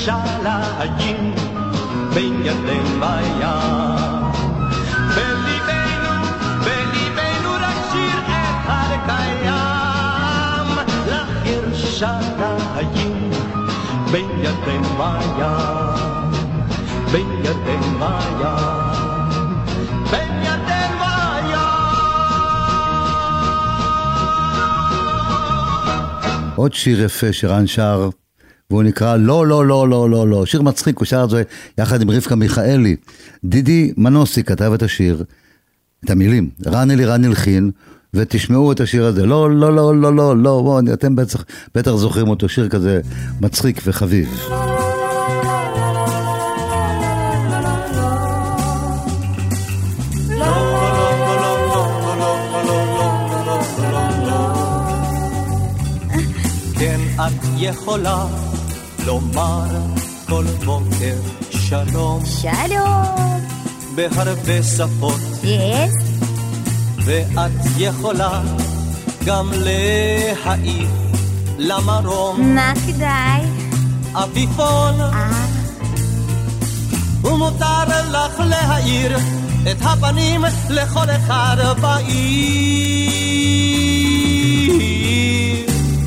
ירושלים, 0.00 1.34
בין 2.14 2.42
ירדן 2.44 3.00
בים. 3.00 3.40
בליבנו, 5.16 6.14
בליבנו 6.64 7.50
רק 7.60 7.76
שיר 7.92 8.18
אחד 8.28 8.96
קיים, 9.06 10.68
לך 11.06 11.46
ירושלים, 11.46 13.30
בין 14.12 14.30
ירדן 14.42 14.82
בים, 14.82 15.46
בין 17.12 17.28
ירדן 17.44 17.82
בים, 17.98 18.46
בין 20.10 20.42
ירדן 20.42 20.92
בים. 21.00 21.58
עוד 26.56 26.72
שיר 26.74 27.04
יפה 27.04 27.32
שרן 27.32 27.66
שר, 27.66 28.10
והוא 28.70 28.82
נקרא 28.82 29.16
לא, 29.16 29.46
לא, 29.46 29.66
לא, 29.66 29.88
לא, 29.88 30.10
לא, 30.10 30.28
לא. 30.28 30.46
שיר 30.46 30.62
מצחיק, 30.62 30.98
הוא 30.98 31.06
שר 31.06 31.24
את 31.24 31.30
זה 31.30 31.42
יחד 31.78 32.02
עם 32.02 32.10
רבקה 32.10 32.34
מיכאלי. 32.34 32.96
דידי 33.44 33.92
מנוסי 33.96 34.44
כתב 34.44 34.72
את 34.74 34.82
השיר, 34.82 35.24
את 36.04 36.10
המילים. 36.10 36.50
רן 36.66 36.90
אלירן 36.90 37.24
הלחין, 37.24 37.70
ותשמעו 38.14 38.72
את 38.72 38.80
השיר 38.80 39.04
הזה. 39.04 39.26
לא, 39.26 39.50
לא, 39.50 39.76
לא, 39.76 39.96
לא, 39.96 40.14
לא, 40.14 40.36
לא, 40.36 40.60
בואו, 40.62 40.80
אתם 40.92 41.16
בטח, 41.16 41.44
בטח 41.74 41.90
זוכרים 41.90 42.28
אותו, 42.28 42.48
שיר 42.48 42.68
כזה 42.68 43.00
מצחיק 43.40 43.80
וחביב. 43.86 44.28
כן, 56.78 57.00
יכולה 57.56 58.49
לומר 59.06 59.64
כל 60.28 60.44
בוקר 60.64 61.16
שלום 61.50 62.22
שלום. 62.26 63.40
בהרבה 63.94 64.62
שפות, 64.62 65.20
יס? 65.44 65.94
ואת 67.04 67.50
יכולה 67.78 68.42
גם 69.24 69.50
להעיף 69.54 70.90
למרום 71.58 72.54
מה 72.54 72.72
כדאי? 72.86 73.40
עפיפון, 74.14 75.00
אה, 75.00 75.46
ומותר 77.22 77.84
לך 78.10 78.40
להאיר 78.40 79.16
את 79.70 79.76
הפנים 79.82 80.44
לכל 80.70 81.10
אחד 81.10 81.56
בעיר. 81.80 83.10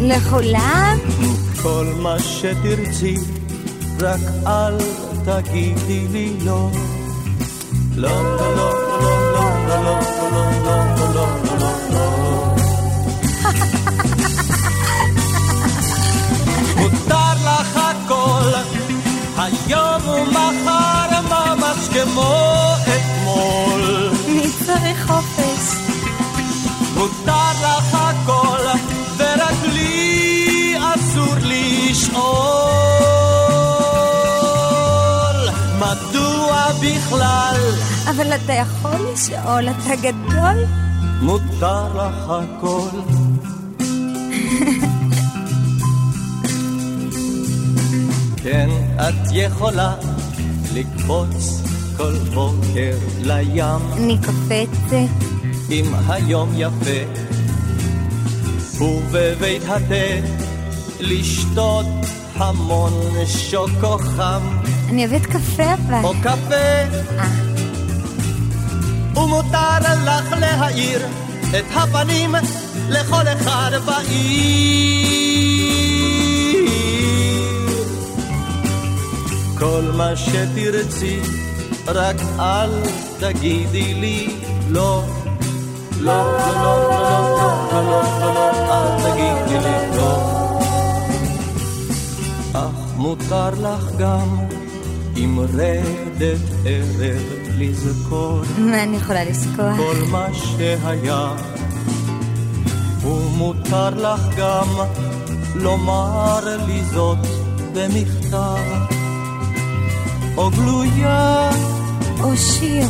לכולם? 0.02 1.13
כל 1.64 1.86
מה 2.02 2.20
שתרצי, 2.20 3.16
רק 4.00 4.20
אל 4.48 4.78
תגידי 5.26 6.08
לי 6.12 6.34
לא. 6.46 6.70
לא, 7.96 8.24
לא, 8.24 8.56
לא, 8.56 8.74
לא, 9.02 9.20
לא, 9.34 9.52
לא, 9.68 9.80
לא, 9.80 10.00
לא, 10.32 10.46
לא, 10.64 10.84
לא, 11.04 11.14
לא, 11.14 11.28
לא, 11.60 11.72
לא. 11.90 12.56
מותר 16.78 17.34
לך 17.46 17.78
הכל, 17.78 18.50
היום 19.38 20.08
ומחר 20.08 21.22
ממש 21.30 21.88
כמו 21.94 22.34
אתמול. 22.84 24.10
מי 24.28 24.50
צריך 24.66 25.12
חופש? 25.12 25.76
מותר 26.98 27.52
לך 27.64 28.13
בכלל. 36.84 37.62
אבל 38.10 38.36
אתה 38.36 38.54
יכול 38.54 39.00
לשאול, 39.14 39.70
אתה 39.70 39.96
גדול. 39.96 40.66
מותר 41.22 41.88
לך 41.98 42.30
הכל. 42.30 42.90
כן, 48.44 48.70
את 48.96 49.30
יכולה 49.32 49.96
לקפוץ 50.74 51.62
כל 51.98 52.14
בוקר 52.34 52.98
לים. 53.22 53.82
אני 53.94 54.18
קופצת. 54.18 54.96
אם 55.72 55.86
היום 56.10 56.50
יפה, 56.58 57.24
ובבית 58.84 59.62
התה 59.68 60.28
לשתות 61.00 61.86
המון 62.36 62.94
שוקו 63.28 63.98
חם. 63.98 64.42
אני 64.94 65.06
אוהבת 65.06 65.26
קפה 65.26 65.74
אבל. 65.74 66.04
או 66.04 66.14
קפה. 66.22 66.56
אה. 67.20 67.28
ומותר 69.16 69.80
לך 70.06 70.34
להאיר 70.40 71.06
את 71.60 71.66
הפנים 71.76 72.36
לכל 72.90 73.28
אחד 73.28 73.72
בעיר. 73.86 75.08
כל 79.60 79.92
מה 79.98 80.16
שתרצי, 80.16 81.20
רק 81.88 82.16
אל 82.40 82.72
תגידי 83.20 83.94
לי 83.94 84.28
לא. 84.70 85.04
לא, 86.00 86.24
לא, 86.24 86.54
לא, 86.64 86.90
לא, 86.90 87.10
לא, 87.72 87.82
לא, 87.82 88.04
לא, 88.22 88.34
לא, 88.34 88.50
אל 88.74 88.88
תגידי 89.02 89.60
לי 89.60 89.98
לא. 89.98 90.14
אך 92.54 92.96
מותר 92.98 93.50
לך 93.50 93.92
גם 93.98 94.38
עם 95.16 95.40
רדת 95.40 96.40
ערב 96.66 97.22
לזכור 97.58 98.42
אני 98.58 98.98
יכולה 98.98 99.24
לזכור? 99.24 99.76
כל 99.78 99.96
מה 100.12 100.28
שהיה. 100.34 101.32
ומותר 103.04 103.90
לך 103.90 104.22
גם 104.38 104.68
לומר 105.56 106.58
לי 106.66 106.84
זאת 106.84 107.18
במכתב 107.74 108.58
או 110.38 110.50
גלויה, 110.50 111.50
או 112.24 112.38
שיר. 112.38 112.88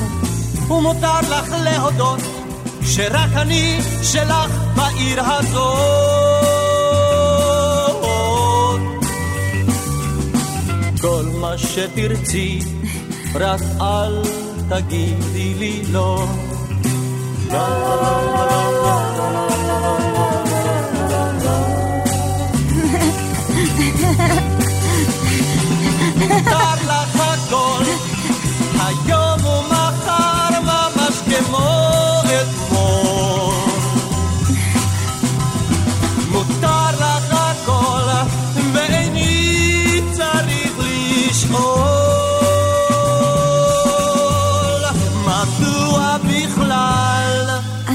ומותר 0.67 1.19
לך 1.19 1.55
להודות 1.63 2.19
שרק 2.81 3.29
אני 3.35 3.79
שלך 4.03 4.51
בעיר 4.75 5.21
הזאת. 5.21 6.12
מה 11.43 11.57
שתרצי, 11.57 12.59
רק 13.35 13.61
אל 13.81 14.21
תגידי 14.69 15.53
לי 15.53 15.81
לא. 15.91 16.25
לה 17.51 17.67
לה 17.69 17.95
לה 17.95 18.71
לה 18.81 19.03
מותר 26.17 26.82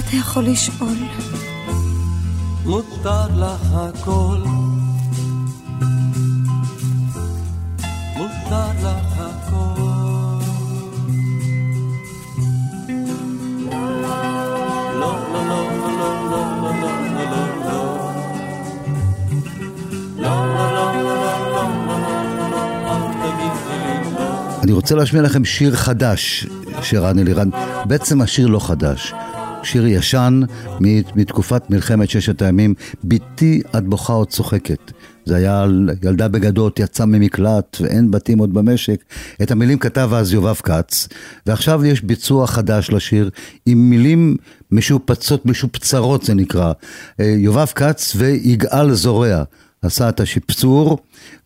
אתה 0.08 0.16
יכול 0.16 0.44
לשאול. 0.44 0.96
מותר 2.64 3.26
לך 3.36 3.72
הכל? 3.72 4.38
מותר 8.16 8.68
לך 8.82 9.18
הכל. 9.18 9.80
לא, 13.70 13.80
לא, 14.92 15.14
לא, 15.18 15.48
לא, 15.48 15.68
לא, 15.78 16.14
לא, 16.30 16.30
לא, 16.30 16.72
לא, 16.72 16.90
לא, 16.90 17.24
לא, 17.24 17.46
לא. 17.64 18.12
לא, 20.16 20.34
לא, 20.54 20.72
לא, 20.72 20.92
לא, 20.94 21.12
לא, 21.12 21.38
לא, 21.52 21.68
לא, 22.08 22.64
לא, 22.64 24.12
לא. 24.18 24.62
אני 24.62 24.72
רוצה 24.72 24.94
להשמיע 24.94 25.22
לכם 25.22 25.44
שיר 25.44 25.76
חדש 25.76 26.46
של 26.82 26.98
רן 26.98 27.18
אלירן. 27.18 27.48
בעצם 27.84 28.20
השיר 28.20 28.46
לא 28.46 28.58
חדש. 28.66 29.14
שיר 29.68 29.86
ישן 29.86 30.40
מתקופת 31.16 31.70
מלחמת 31.70 32.10
ששת 32.10 32.42
הימים, 32.42 32.74
בתי 33.04 33.62
את 33.76 33.84
בוכה 33.84 34.12
עוד 34.12 34.28
צוחקת. 34.28 34.92
זה 35.24 35.36
היה 35.36 35.62
על 35.62 35.90
ילדה 36.04 36.28
בגדות, 36.28 36.78
יצאה 36.78 37.06
ממקלט 37.06 37.76
ואין 37.80 38.10
בתים 38.10 38.38
עוד 38.38 38.54
במשק. 38.54 39.04
את 39.42 39.50
המילים 39.50 39.78
כתב 39.78 40.10
אז 40.14 40.32
יובב 40.32 40.54
כץ, 40.54 41.08
ועכשיו 41.46 41.84
יש 41.84 42.02
ביצוע 42.02 42.46
חדש 42.46 42.90
לשיר 42.90 43.30
עם 43.66 43.90
מילים 43.90 44.36
משופצות, 44.72 45.46
משופצרות 45.46 46.22
זה 46.22 46.34
נקרא. 46.34 46.72
אה, 47.20 47.34
יובב 47.38 47.66
כץ 47.66 48.12
ויגאל 48.16 48.92
זורע. 48.92 49.42
עשה 49.82 50.08
את 50.08 50.20
השפצור, 50.20 50.98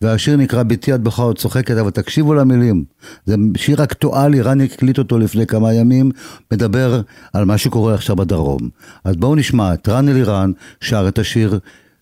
והשיר 0.03 0.37
נקרא 0.37 0.63
ביתי 0.63 0.95
את 0.95 1.01
בוכה 1.01 1.23
עוד 1.23 1.39
צוחקת, 1.39 1.77
אבל 1.77 1.91
תקשיבו 1.91 2.35
למילים. 2.35 2.85
זה 3.27 3.37
שיר 3.57 3.85
אקטואלי, 3.85 4.41
רן 4.41 4.61
הקליט 4.61 4.99
אותו 4.99 5.19
לפני 5.19 5.47
כמה 5.47 5.73
ימים, 5.73 6.11
מדבר 6.53 7.01
על 7.33 7.45
מה 7.45 7.59
שקורה 7.59 7.95
עכשיו 7.95 8.17
בדרום. 8.17 8.69
אז 9.05 9.17
בואו 9.17 9.35
נשמע 9.35 9.75
את 9.75 9.89
רן 9.89 10.09
אלירן 10.09 10.53
שר 10.81 11.09
את 11.09 11.19
השיר 11.19 11.59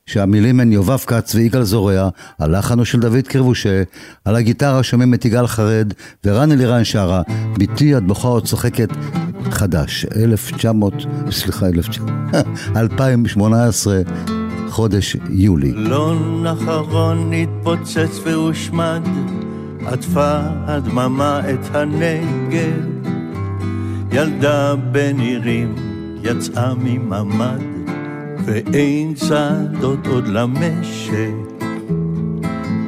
שהמילים 0.07 0.61
הן 0.61 0.73
יובב 0.73 0.99
כץ 0.99 1.35
ויגאל 1.35 1.63
זורע, 1.63 2.09
הלחן 2.39 2.79
הוא 2.79 2.85
של 2.85 3.01
דוד 3.01 3.29
קרבושה, 3.29 3.83
על 4.25 4.37
הגיטרה 4.37 4.83
שומעים 4.83 5.15
את 5.15 5.25
יגאל 5.25 5.47
חרד, 5.47 5.93
ורן 6.25 6.53
אלירן 6.53 6.85
שרה, 6.85 7.23
ביתי 7.59 7.97
את 7.97 8.03
בוכה 8.03 8.29
עוד 8.29 8.47
צוחקת 8.47 8.89
חדש, 9.51 10.07
1900, 10.17 10.95
סליחה, 11.31 11.67
1900, 11.67 12.47
2018, 12.77 14.01
חודש 14.71 15.17
יולי. 15.31 15.73
לון 15.73 16.47
אחרון 16.47 17.33
התפוצץ 17.33 18.21
והושמד, 18.25 19.03
עטפה 19.87 20.39
הדממה 20.67 21.41
את 21.51 21.75
הנגב. 21.77 23.01
ילדה 24.13 24.75
בנירים 24.77 25.75
יצאה 26.23 26.75
מממ"ד, 26.75 27.61
ואין 28.45 29.15
צעדות 29.15 30.07
עוד 30.07 30.29
למשק. 30.29 31.51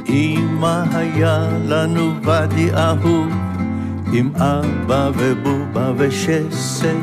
אמא 0.09 0.85
היה 0.93 1.49
לנו 1.67 2.13
ואדי 2.23 2.71
אהוב, 2.75 3.29
עם 4.13 4.31
אבא 4.37 5.11
ובובה 5.17 5.93
ושסק. 5.97 6.97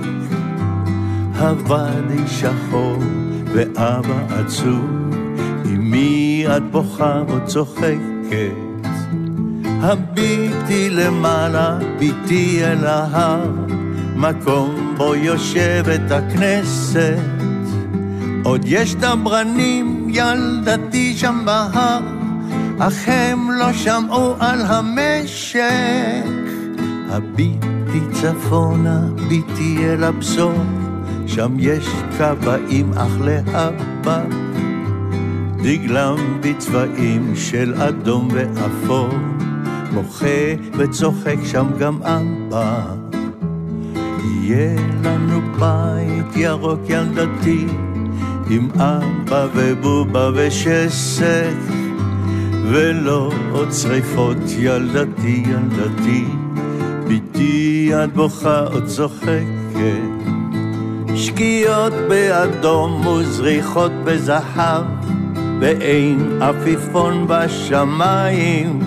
הוואדי 1.39 2.27
שחור 2.27 2.97
ואבא 3.53 4.19
עצוב, 4.29 5.09
אמי 5.65 6.45
את 6.57 6.71
בוכה 6.71 7.23
או 7.29 7.45
צוחקת. 7.45 8.69
הביטי 9.81 10.89
למעלה, 10.89 11.79
ביטי 11.99 12.65
אל 12.65 12.85
ההר, 12.85 13.51
מקום 14.15 14.95
בו 14.97 15.15
יושבת 15.15 16.11
הכנסת. 16.11 17.19
עוד 18.43 18.61
יש 18.65 18.95
דברנים, 18.95 20.07
ילדתי 20.09 21.13
שם 21.17 21.41
בהר, 21.45 21.99
אך 22.79 23.07
הם 23.07 23.51
לא 23.51 23.73
שמעו 23.73 24.35
על 24.39 24.61
המשק. 24.61 25.59
הביטי 27.09 28.01
צפונה, 28.11 29.01
ביטי 29.29 29.77
אל 29.85 30.03
הבשור, 30.03 30.63
שם 31.29 31.55
יש 31.59 31.87
כבאים 32.17 32.93
אך 32.93 33.11
להבא, 33.21 34.23
דגלם 35.63 36.17
בצבעים 36.41 37.35
של 37.35 37.73
אדום 37.73 38.27
ואפור, 38.31 39.09
בוכה 39.93 40.55
וצוחק 40.77 41.37
שם 41.45 41.67
גם 41.79 41.99
אבא. 42.03 42.85
יהיה 44.23 44.75
לנו 45.03 45.41
בית 45.59 46.35
ירוק 46.35 46.81
ילדתי, 46.89 47.65
עם 48.49 48.69
אבא 48.71 49.47
ובובה 49.55 50.29
ושסק, 50.35 51.57
ולא 52.63 53.31
עוד 53.51 53.71
שריפות 53.71 54.37
ילדתי 54.57 55.43
ילדתי, 55.47 56.25
ביתי 57.07 57.91
את 58.03 58.13
בוכה 58.13 58.59
עוד 58.59 58.85
צוחקת. 58.85 60.38
שקיעות 61.15 61.93
באדום 62.09 63.07
וזריחות 63.07 63.91
בזהב, 64.03 64.83
ואין 65.59 66.41
עפיפון 66.41 67.25
בשמיים, 67.27 68.79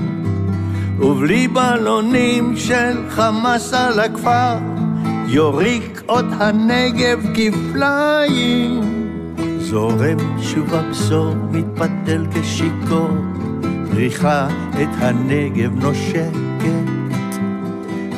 ובלי 1.01 1.49
בלונים 1.49 2.57
של 2.57 3.09
חמאס 3.09 3.75
על 3.75 4.01
הכפר, 4.01 4.55
יוריק 5.27 6.03
עוד 6.07 6.27
הנגב 6.33 7.27
כפליים. 7.35 8.81
זורם 9.59 10.43
שוב 10.43 10.75
הבשור, 10.75 11.35
מתפתל 11.51 12.27
כשיכור, 12.35 13.11
פריחה 13.91 14.49
את 14.83 14.89
הנגב 14.99 15.85
נושקת, 15.85 16.52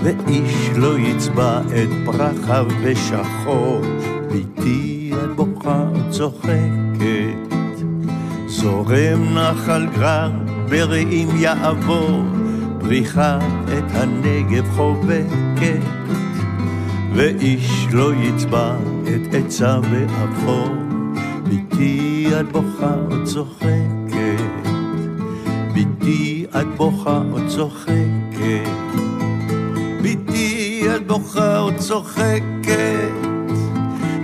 ואיש 0.04 0.70
לא 0.76 0.98
יצבע 0.98 1.60
את 1.60 1.88
פרחיו 2.04 2.66
בשחור, 2.84 3.80
ביתי 4.32 5.10
את 5.24 5.36
בוכה 5.36 5.84
צוחקת. 6.10 7.54
זורם 8.46 9.34
נחל 9.34 9.86
גרר 9.96 10.30
ברעים 10.68 11.28
יעבור, 11.36 12.22
פריחה 12.80 13.38
את 13.78 13.84
הנגב 13.94 14.70
חובקת, 14.76 15.82
ואיש 17.14 17.86
לא 17.92 18.14
יצבע 18.14 18.76
את 19.02 19.34
עצה 19.34 19.80
באפור, 19.80 20.68
ביתי 21.48 22.26
את 22.40 22.52
בוכה 22.52 22.94
או 23.10 23.24
צוחקת, 23.24 24.68
ביתי 25.74 26.46
את 26.50 26.66
בוכה 26.76 27.22
או 27.32 27.38
צוחקת, 27.48 29.03
את 30.86 31.06
בוכה 31.06 31.58
או 31.58 31.70
צוחקת, 31.78 33.12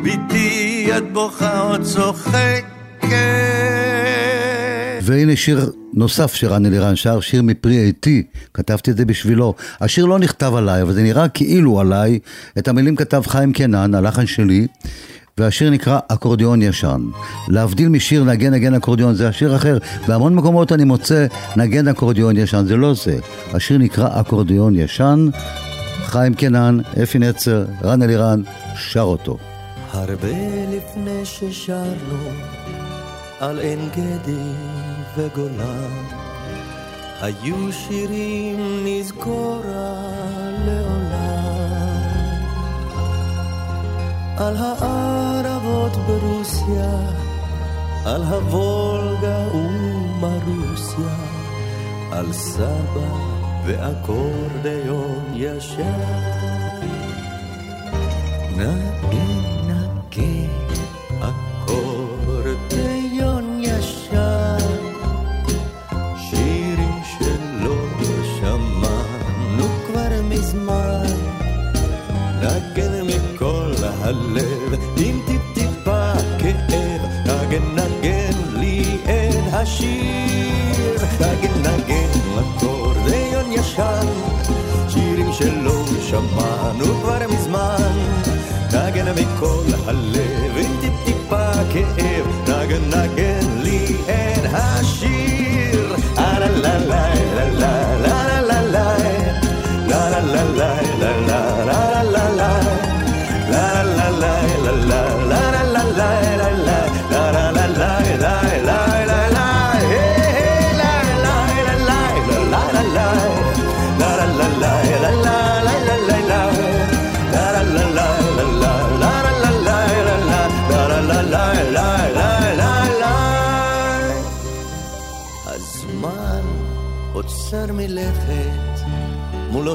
ביתי 0.02 0.88
את 0.96 1.12
בוכה 1.12 1.61
או 1.61 1.82
צוחקת. 1.82 2.64
והנה 5.02 5.36
שיר 5.36 5.70
נוסף 5.94 6.34
שרן 6.34 6.66
אלירן 6.66 6.96
שר, 6.96 7.20
שיר 7.20 7.42
מפרי 7.42 7.78
איתי, 7.78 8.22
כתבתי 8.54 8.90
את 8.90 8.96
זה 8.96 9.04
בשבילו. 9.04 9.54
השיר 9.80 10.04
לא 10.04 10.18
נכתב 10.18 10.54
עליי, 10.54 10.82
אבל 10.82 10.92
זה 10.92 11.02
נראה 11.02 11.28
כאילו 11.28 11.80
עליי. 11.80 12.18
את 12.58 12.68
המילים 12.68 12.96
כתב 12.96 13.22
חיים 13.26 13.52
קנן, 13.52 13.94
הלחן 13.94 14.26
שלי, 14.26 14.66
והשיר 15.38 15.70
נקרא 15.70 15.98
אקורדיון 16.08 16.62
ישן. 16.62 17.00
להבדיל 17.48 17.88
משיר 17.88 18.24
נגן 18.24 18.54
נגן 18.54 18.74
אקורדיון, 18.74 19.14
זה 19.14 19.28
השיר 19.28 19.56
אחר. 19.56 19.78
בהמון 20.08 20.34
מקומות 20.34 20.72
אני 20.72 20.84
מוצא 20.84 21.26
נגן 21.56 21.88
אקורדיון 21.88 22.36
ישן, 22.36 22.64
זה 22.66 22.76
לא 22.76 22.94
זה. 22.94 23.18
השיר 23.52 23.78
נקרא 23.78 24.20
אקורדיון 24.20 24.74
ישן. 24.76 25.28
חיים 26.05 26.34
קנן, 26.34 26.78
אפי 27.03 27.18
נצר, 27.18 27.64
רן 27.82 28.03
אלירן, 28.03 28.43
שר 28.76 29.01
אותו. 29.01 29.36
הרבה 29.93 30.28
לפני 30.68 31.24
ששרנו 31.24 32.30
על 33.41 33.59
עין 33.59 33.88
גדי 33.91 34.53
וגולן, 35.16 36.05
היו 37.20 37.72
שירים 37.72 38.86
נזכורה 38.86 39.95
לעולם. 40.64 41.30
על 44.36 44.57
הערבות 44.57 45.93
ברוסיה, 45.97 46.91
על 48.05 48.22
הוולגה 48.22 49.55
ומרוסיה, 49.55 51.16
על 52.12 52.32
סבא 52.32 53.39
ואקורדיון 53.64 55.32
ישר. 55.34 55.82
נגן, 58.56 59.40
נגן, 59.68 60.48
אקורדיון 61.20 62.64
ישר, 63.62 64.56
שירים 66.16 66.98
שלא 67.18 67.76
שמענו 68.40 69.66
כבר 69.86 70.22
מזמן, 70.22 71.16
נגן 72.42 73.06
מכל 73.06 73.72
הלב, 74.02 74.74
עם 74.96 75.20
טיפ-טיפה 75.26 76.12
כאב, 76.38 77.02
נגן, 77.26 77.64
נגן 77.74 78.36
לי 78.61 78.82
את 79.04 79.52
השיר, 79.52 80.96
נגן, 81.20 81.54
נגן 81.61 82.11
אקורדיון 82.38 82.80
ישן 83.53 83.61
ישן, 83.70 84.07
שירים 84.88 85.32
שלא 85.32 85.84
שמענו 86.03 86.84
כבר 86.84 87.18
מזמן. 87.28 87.92
נגן 88.66 89.12
מכל 89.12 89.64
הלב 89.86 90.57
עם 90.57 90.80
טיפ-טיפה 90.80 91.53
כאב, 91.72 92.26
נגן 92.42 92.84
נגן 92.84 93.62
לי 93.62 93.96
את 94.05 94.44
השיר. 94.53 95.96
לה 96.16 96.38
לה 96.38 96.78
לה 96.78 97.14
לה 97.34 97.51
לה 97.51 97.98
לה 97.98 98.39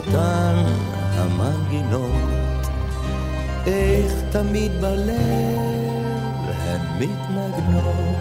אותן 0.07 0.63
המנגינות. 1.13 2.67
איך 3.65 4.13
תמיד 4.31 4.71
בלב 4.81 5.09
הן 6.47 6.81
מתנגנות, 6.99 8.15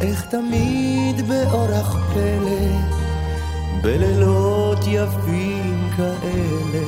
איך 0.00 0.24
תמיד 0.24 1.28
באורח 1.28 1.96
פלא, 2.14 2.66
בלילות 3.82 4.78
יפים 4.86 5.88
כאלה, 5.96 6.84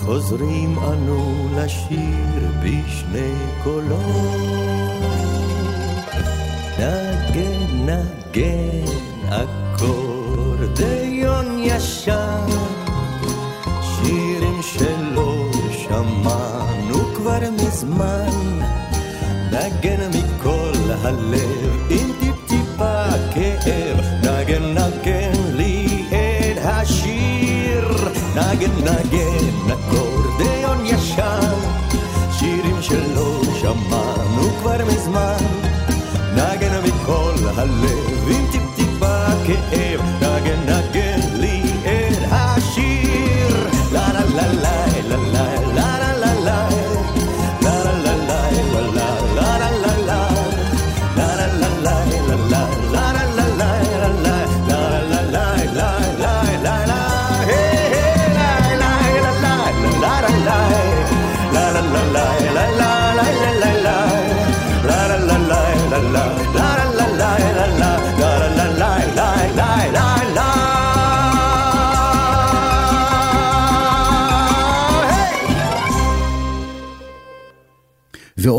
חוזרים 0.00 0.78
אנו 0.78 1.48
לשיר 1.56 2.48
בשני 2.62 3.34
קולות. 3.64 4.00
נגן, 6.78 7.86
נגן, 7.86 8.84
אקורדיון 9.28 11.13
ישן 11.64 12.46
שירים 13.80 14.62
שלא 14.62 15.50
שמענו 15.72 17.14
כבר 17.14 17.38
מזמן, 17.52 18.60
נגן 19.52 20.10
מכל 20.10 20.72
הלב 21.02 21.86
עם 21.90 22.12
טיפ-טיפה 22.20 23.04
כאב, 23.34 24.00
נגן 24.22 24.62
נגן 24.62 25.32
לי 25.54 26.04
את 26.08 26.58
השיר, 26.64 28.08
נגן 28.36 28.74
נגן 28.80 29.72
אקורדיון 29.72 30.86
ישן, 30.86 31.54
שירים 32.38 32.82
שלא 32.82 33.40
שמענו 33.60 34.50
כבר 34.60 34.84
מזמן, 34.86 35.53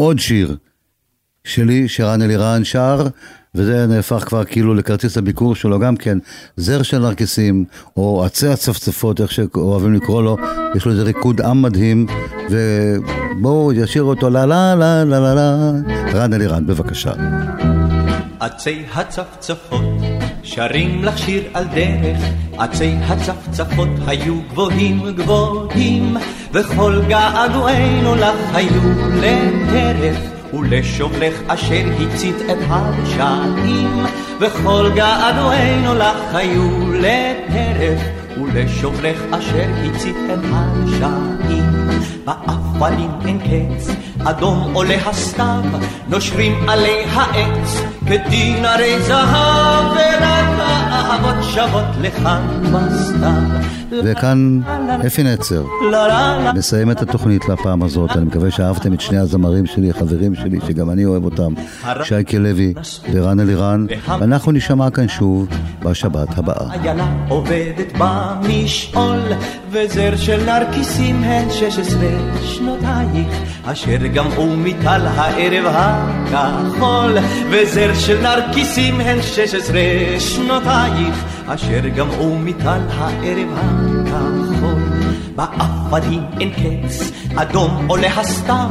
ועוד 0.06 0.20
שיר 0.20 0.56
שלי, 1.44 1.88
שרן 1.88 2.22
אלירן 2.22 2.64
שר, 2.64 3.08
וזה 3.56 3.88
נהפך 3.88 4.24
כבר 4.28 4.44
כאילו 4.44 4.74
לכרטיס 4.74 5.18
הביקור 5.18 5.56
שלו 5.56 5.80
גם 5.80 5.98
כן, 5.98 6.18
זר 6.58 6.82
של 6.82 7.00
נרקיסים, 7.00 7.66
או 7.98 8.24
עצי 8.26 8.48
הצפצפות, 8.48 9.22
איך 9.22 9.32
שאוהבים 9.32 9.94
לקרוא 9.94 10.24
לו, 10.24 10.38
יש 10.76 10.86
לו 10.86 10.92
איזה 10.92 11.04
ריקוד 11.04 11.42
עם 11.42 11.62
מדהים, 11.62 12.06
ובואו 12.50 13.74
ישיר 13.74 14.04
אותו 14.04 14.30
לה 14.30 14.46
לה 14.46 14.76
לה 14.76 15.04
לה 15.04 15.20
לה 15.20 15.34
לה, 15.36 15.72
רן 16.14 16.34
אלירן, 16.34 16.68
בבקשה. 16.68 17.12
עצי 18.40 18.86
הצפצפות 18.94 19.82
שרים 20.46 21.04
לך 21.04 21.18
שיר 21.18 21.44
על 21.54 21.64
דרך, 21.64 22.20
עצי 22.58 22.96
הצפצפות 23.02 23.88
היו 24.08 24.42
גבוהים 24.52 25.02
גבוהים, 25.16 26.18
וכל 26.54 27.02
געגועינו 27.08 28.16
לך 28.16 28.36
היו 28.54 28.82
לטרף, 29.16 30.18
ולשובלך 30.54 31.42
אשר 31.48 31.86
הצית 32.00 32.36
את 32.36 32.58
הרשעים, 32.68 34.06
וכל 34.40 34.90
געגועינו 34.96 35.96
לך 35.96 36.36
היו 36.36 36.92
לטרף, 36.94 38.02
ולשוברך 38.38 39.22
אשר 39.32 39.70
הציתם 39.86 40.42
השעים. 40.54 41.55
באפלים 42.26 43.12
אין 43.26 43.40
קץ, 43.40 43.88
אדום 44.24 44.72
עולה 44.74 44.96
הסתיו, 45.06 45.64
נושרים 46.08 46.70
עלי 46.70 47.04
העץ, 47.14 47.82
כדין 48.08 48.66
הרי 48.66 49.02
זהב, 49.02 49.86
ורק 49.92 50.75
האהבות 50.96 51.44
שוות 51.44 51.86
לכאן 52.02 52.42
בסתיו. 52.74 53.42
וכאן 54.04 54.62
אפי 55.08 55.24
נצר 55.24 55.64
מסיים 56.56 56.92
את 56.92 57.02
התוכנית 57.02 57.50
לפעם 57.50 57.84
הזאת. 57.84 58.12
אני 58.12 58.26
מקווה 58.26 58.52
שאהבתם 58.52 58.94
את 58.94 59.02
שני 59.02 59.18
הזמרים 59.18 59.66
שלי, 59.66 59.94
חברים 59.94 60.36
שלי, 60.36 60.60
שגם 60.68 60.90
אני 60.90 61.06
אוהב 61.06 61.26
אותם, 61.26 61.54
שייקה 62.04 62.38
לוי 62.38 62.74
ורן 63.12 63.40
אלירן, 63.40 63.86
ואנחנו 64.20 64.52
נשמע 64.52 64.90
כאן 64.90 65.08
שוב 65.08 65.48
בשבת 65.84 66.38
הבאה. 66.38 66.74
איילה 66.74 67.08
עובדת 67.30 67.92
במשעול, 67.98 69.20
וזר 69.72 70.16
של 70.16 70.46
נרקיסים 70.46 71.24
הן 71.24 71.50
שש 71.50 71.80
עשרה 71.80 72.10
שנותייך, 72.44 73.42
אשר 73.66 74.08
גמעו 74.14 74.56
מטל 74.58 75.02
הערב 75.06 75.66
הכחול, 75.66 77.18
וזר 77.52 77.94
של 77.94 78.22
נרקיסים 78.22 79.02
הן 79.02 79.22
שש 79.22 79.56
עשרה 79.56 80.20
שנותייך, 80.86 81.24
אשר 81.48 81.88
גמעו 81.96 82.40
מטל 82.40 82.82
הערב 82.98 83.48
הכחול. 84.08 84.82
באפלים 85.36 86.24
אין 86.40 86.50
קץ, 86.50 87.12
אדום 87.36 87.86
עולה 87.88 88.08
הסתיו, 88.08 88.70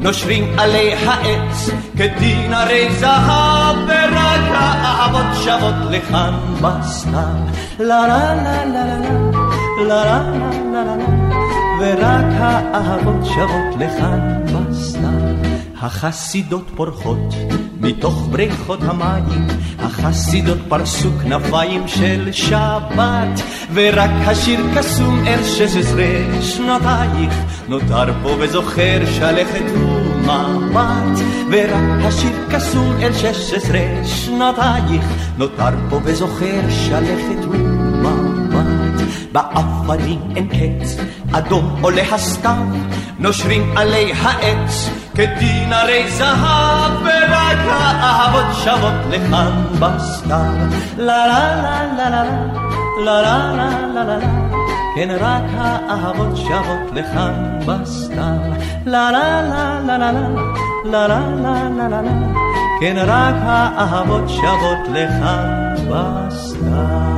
נושרים 0.00 0.58
עלי 0.58 0.94
העץ, 0.94 1.70
כדין 1.96 2.54
הרי 2.54 2.94
זהב, 2.94 3.76
ורק 3.86 4.50
האהבות 4.50 5.42
שוות 5.44 5.74
לכאן 5.90 6.34
בסתיו. 6.60 7.34
לה 7.78 8.06
לה 8.06 8.34
לה 8.34 8.64
לה 8.64 8.84
לה 8.84 9.00
לה 9.86 10.04
לה 10.04 10.22
לה 10.72 10.84
לה 10.84 11.06
ורק 11.80 12.34
האהבות 12.38 13.26
שוות 13.26 13.76
לכאן 13.78 14.42
בסתיו. 14.44 15.23
החסידות 15.84 16.70
פורחות 16.76 17.34
מתוך 17.80 18.28
בריכות 18.30 18.78
המים, 18.82 19.46
החסידות 19.78 20.58
פרסו 20.68 21.10
כנפיים 21.22 21.88
של 21.88 22.32
שבת, 22.32 23.40
ורק 23.74 24.10
השיר 24.26 24.60
קסום 24.76 25.26
אל 25.26 25.44
שש 25.44 25.76
עשרה 25.76 26.42
שנותייך, 26.42 27.34
נותר 27.68 28.12
פה 28.22 28.36
וזוכר 28.38 29.00
שלכת 29.18 29.64
ומבט, 29.76 31.24
ורק 31.50 32.04
השיר 32.04 32.32
קסום 32.50 32.96
אל 33.02 33.12
שש 33.12 33.52
עשרה 33.52 34.04
שנותייך, 34.04 35.04
נותר 35.38 35.74
פה 35.90 36.00
וזוכר 36.04 36.60
שלכת 36.70 37.44
ומבט. 37.50 38.83
באפנים 39.34 40.20
אין 40.36 40.48
קץ, 40.48 40.96
אדום 41.32 41.76
עולה 41.80 42.02
הסתיו, 42.12 42.66
נושרים 43.18 43.76
עלי 43.76 44.12
העץ, 44.12 44.90
כדין 45.14 45.72
הרי 45.72 46.10
זהב, 46.10 46.92
ורק 47.02 47.58
האהבות 47.68 48.56
שוות 48.64 48.94
לכאן 49.10 49.64
בסתיו. 49.80 50.54
לה 50.98 51.26
לה 51.26 51.62
לה 51.62 51.82
לה 51.98 52.10
לה 52.10 52.22
לה 53.04 53.22
לה 53.22 53.52
לה 53.94 54.04
לה 54.04 54.04
לה 54.04 54.18
כן 54.94 55.16
רק 55.20 55.42
האהבות 55.56 56.36
שוות 56.36 56.92
לכאן 56.92 57.58
בסתיו. 57.66 58.38
לה 58.86 59.10
לה 59.10 59.42
לה 59.42 59.80
לה 59.86 59.98
לה 59.98 60.12
לה 60.12 61.08
לה 61.08 61.18
לה 61.42 61.68
לה 61.76 61.88
לה 61.88 62.02
לה 62.02 62.12
כן 62.80 62.96
רק 62.98 63.34
האהבות 63.42 64.28
שוות 64.28 64.88
לכאן 64.92 65.74
בסתיו. 65.88 67.13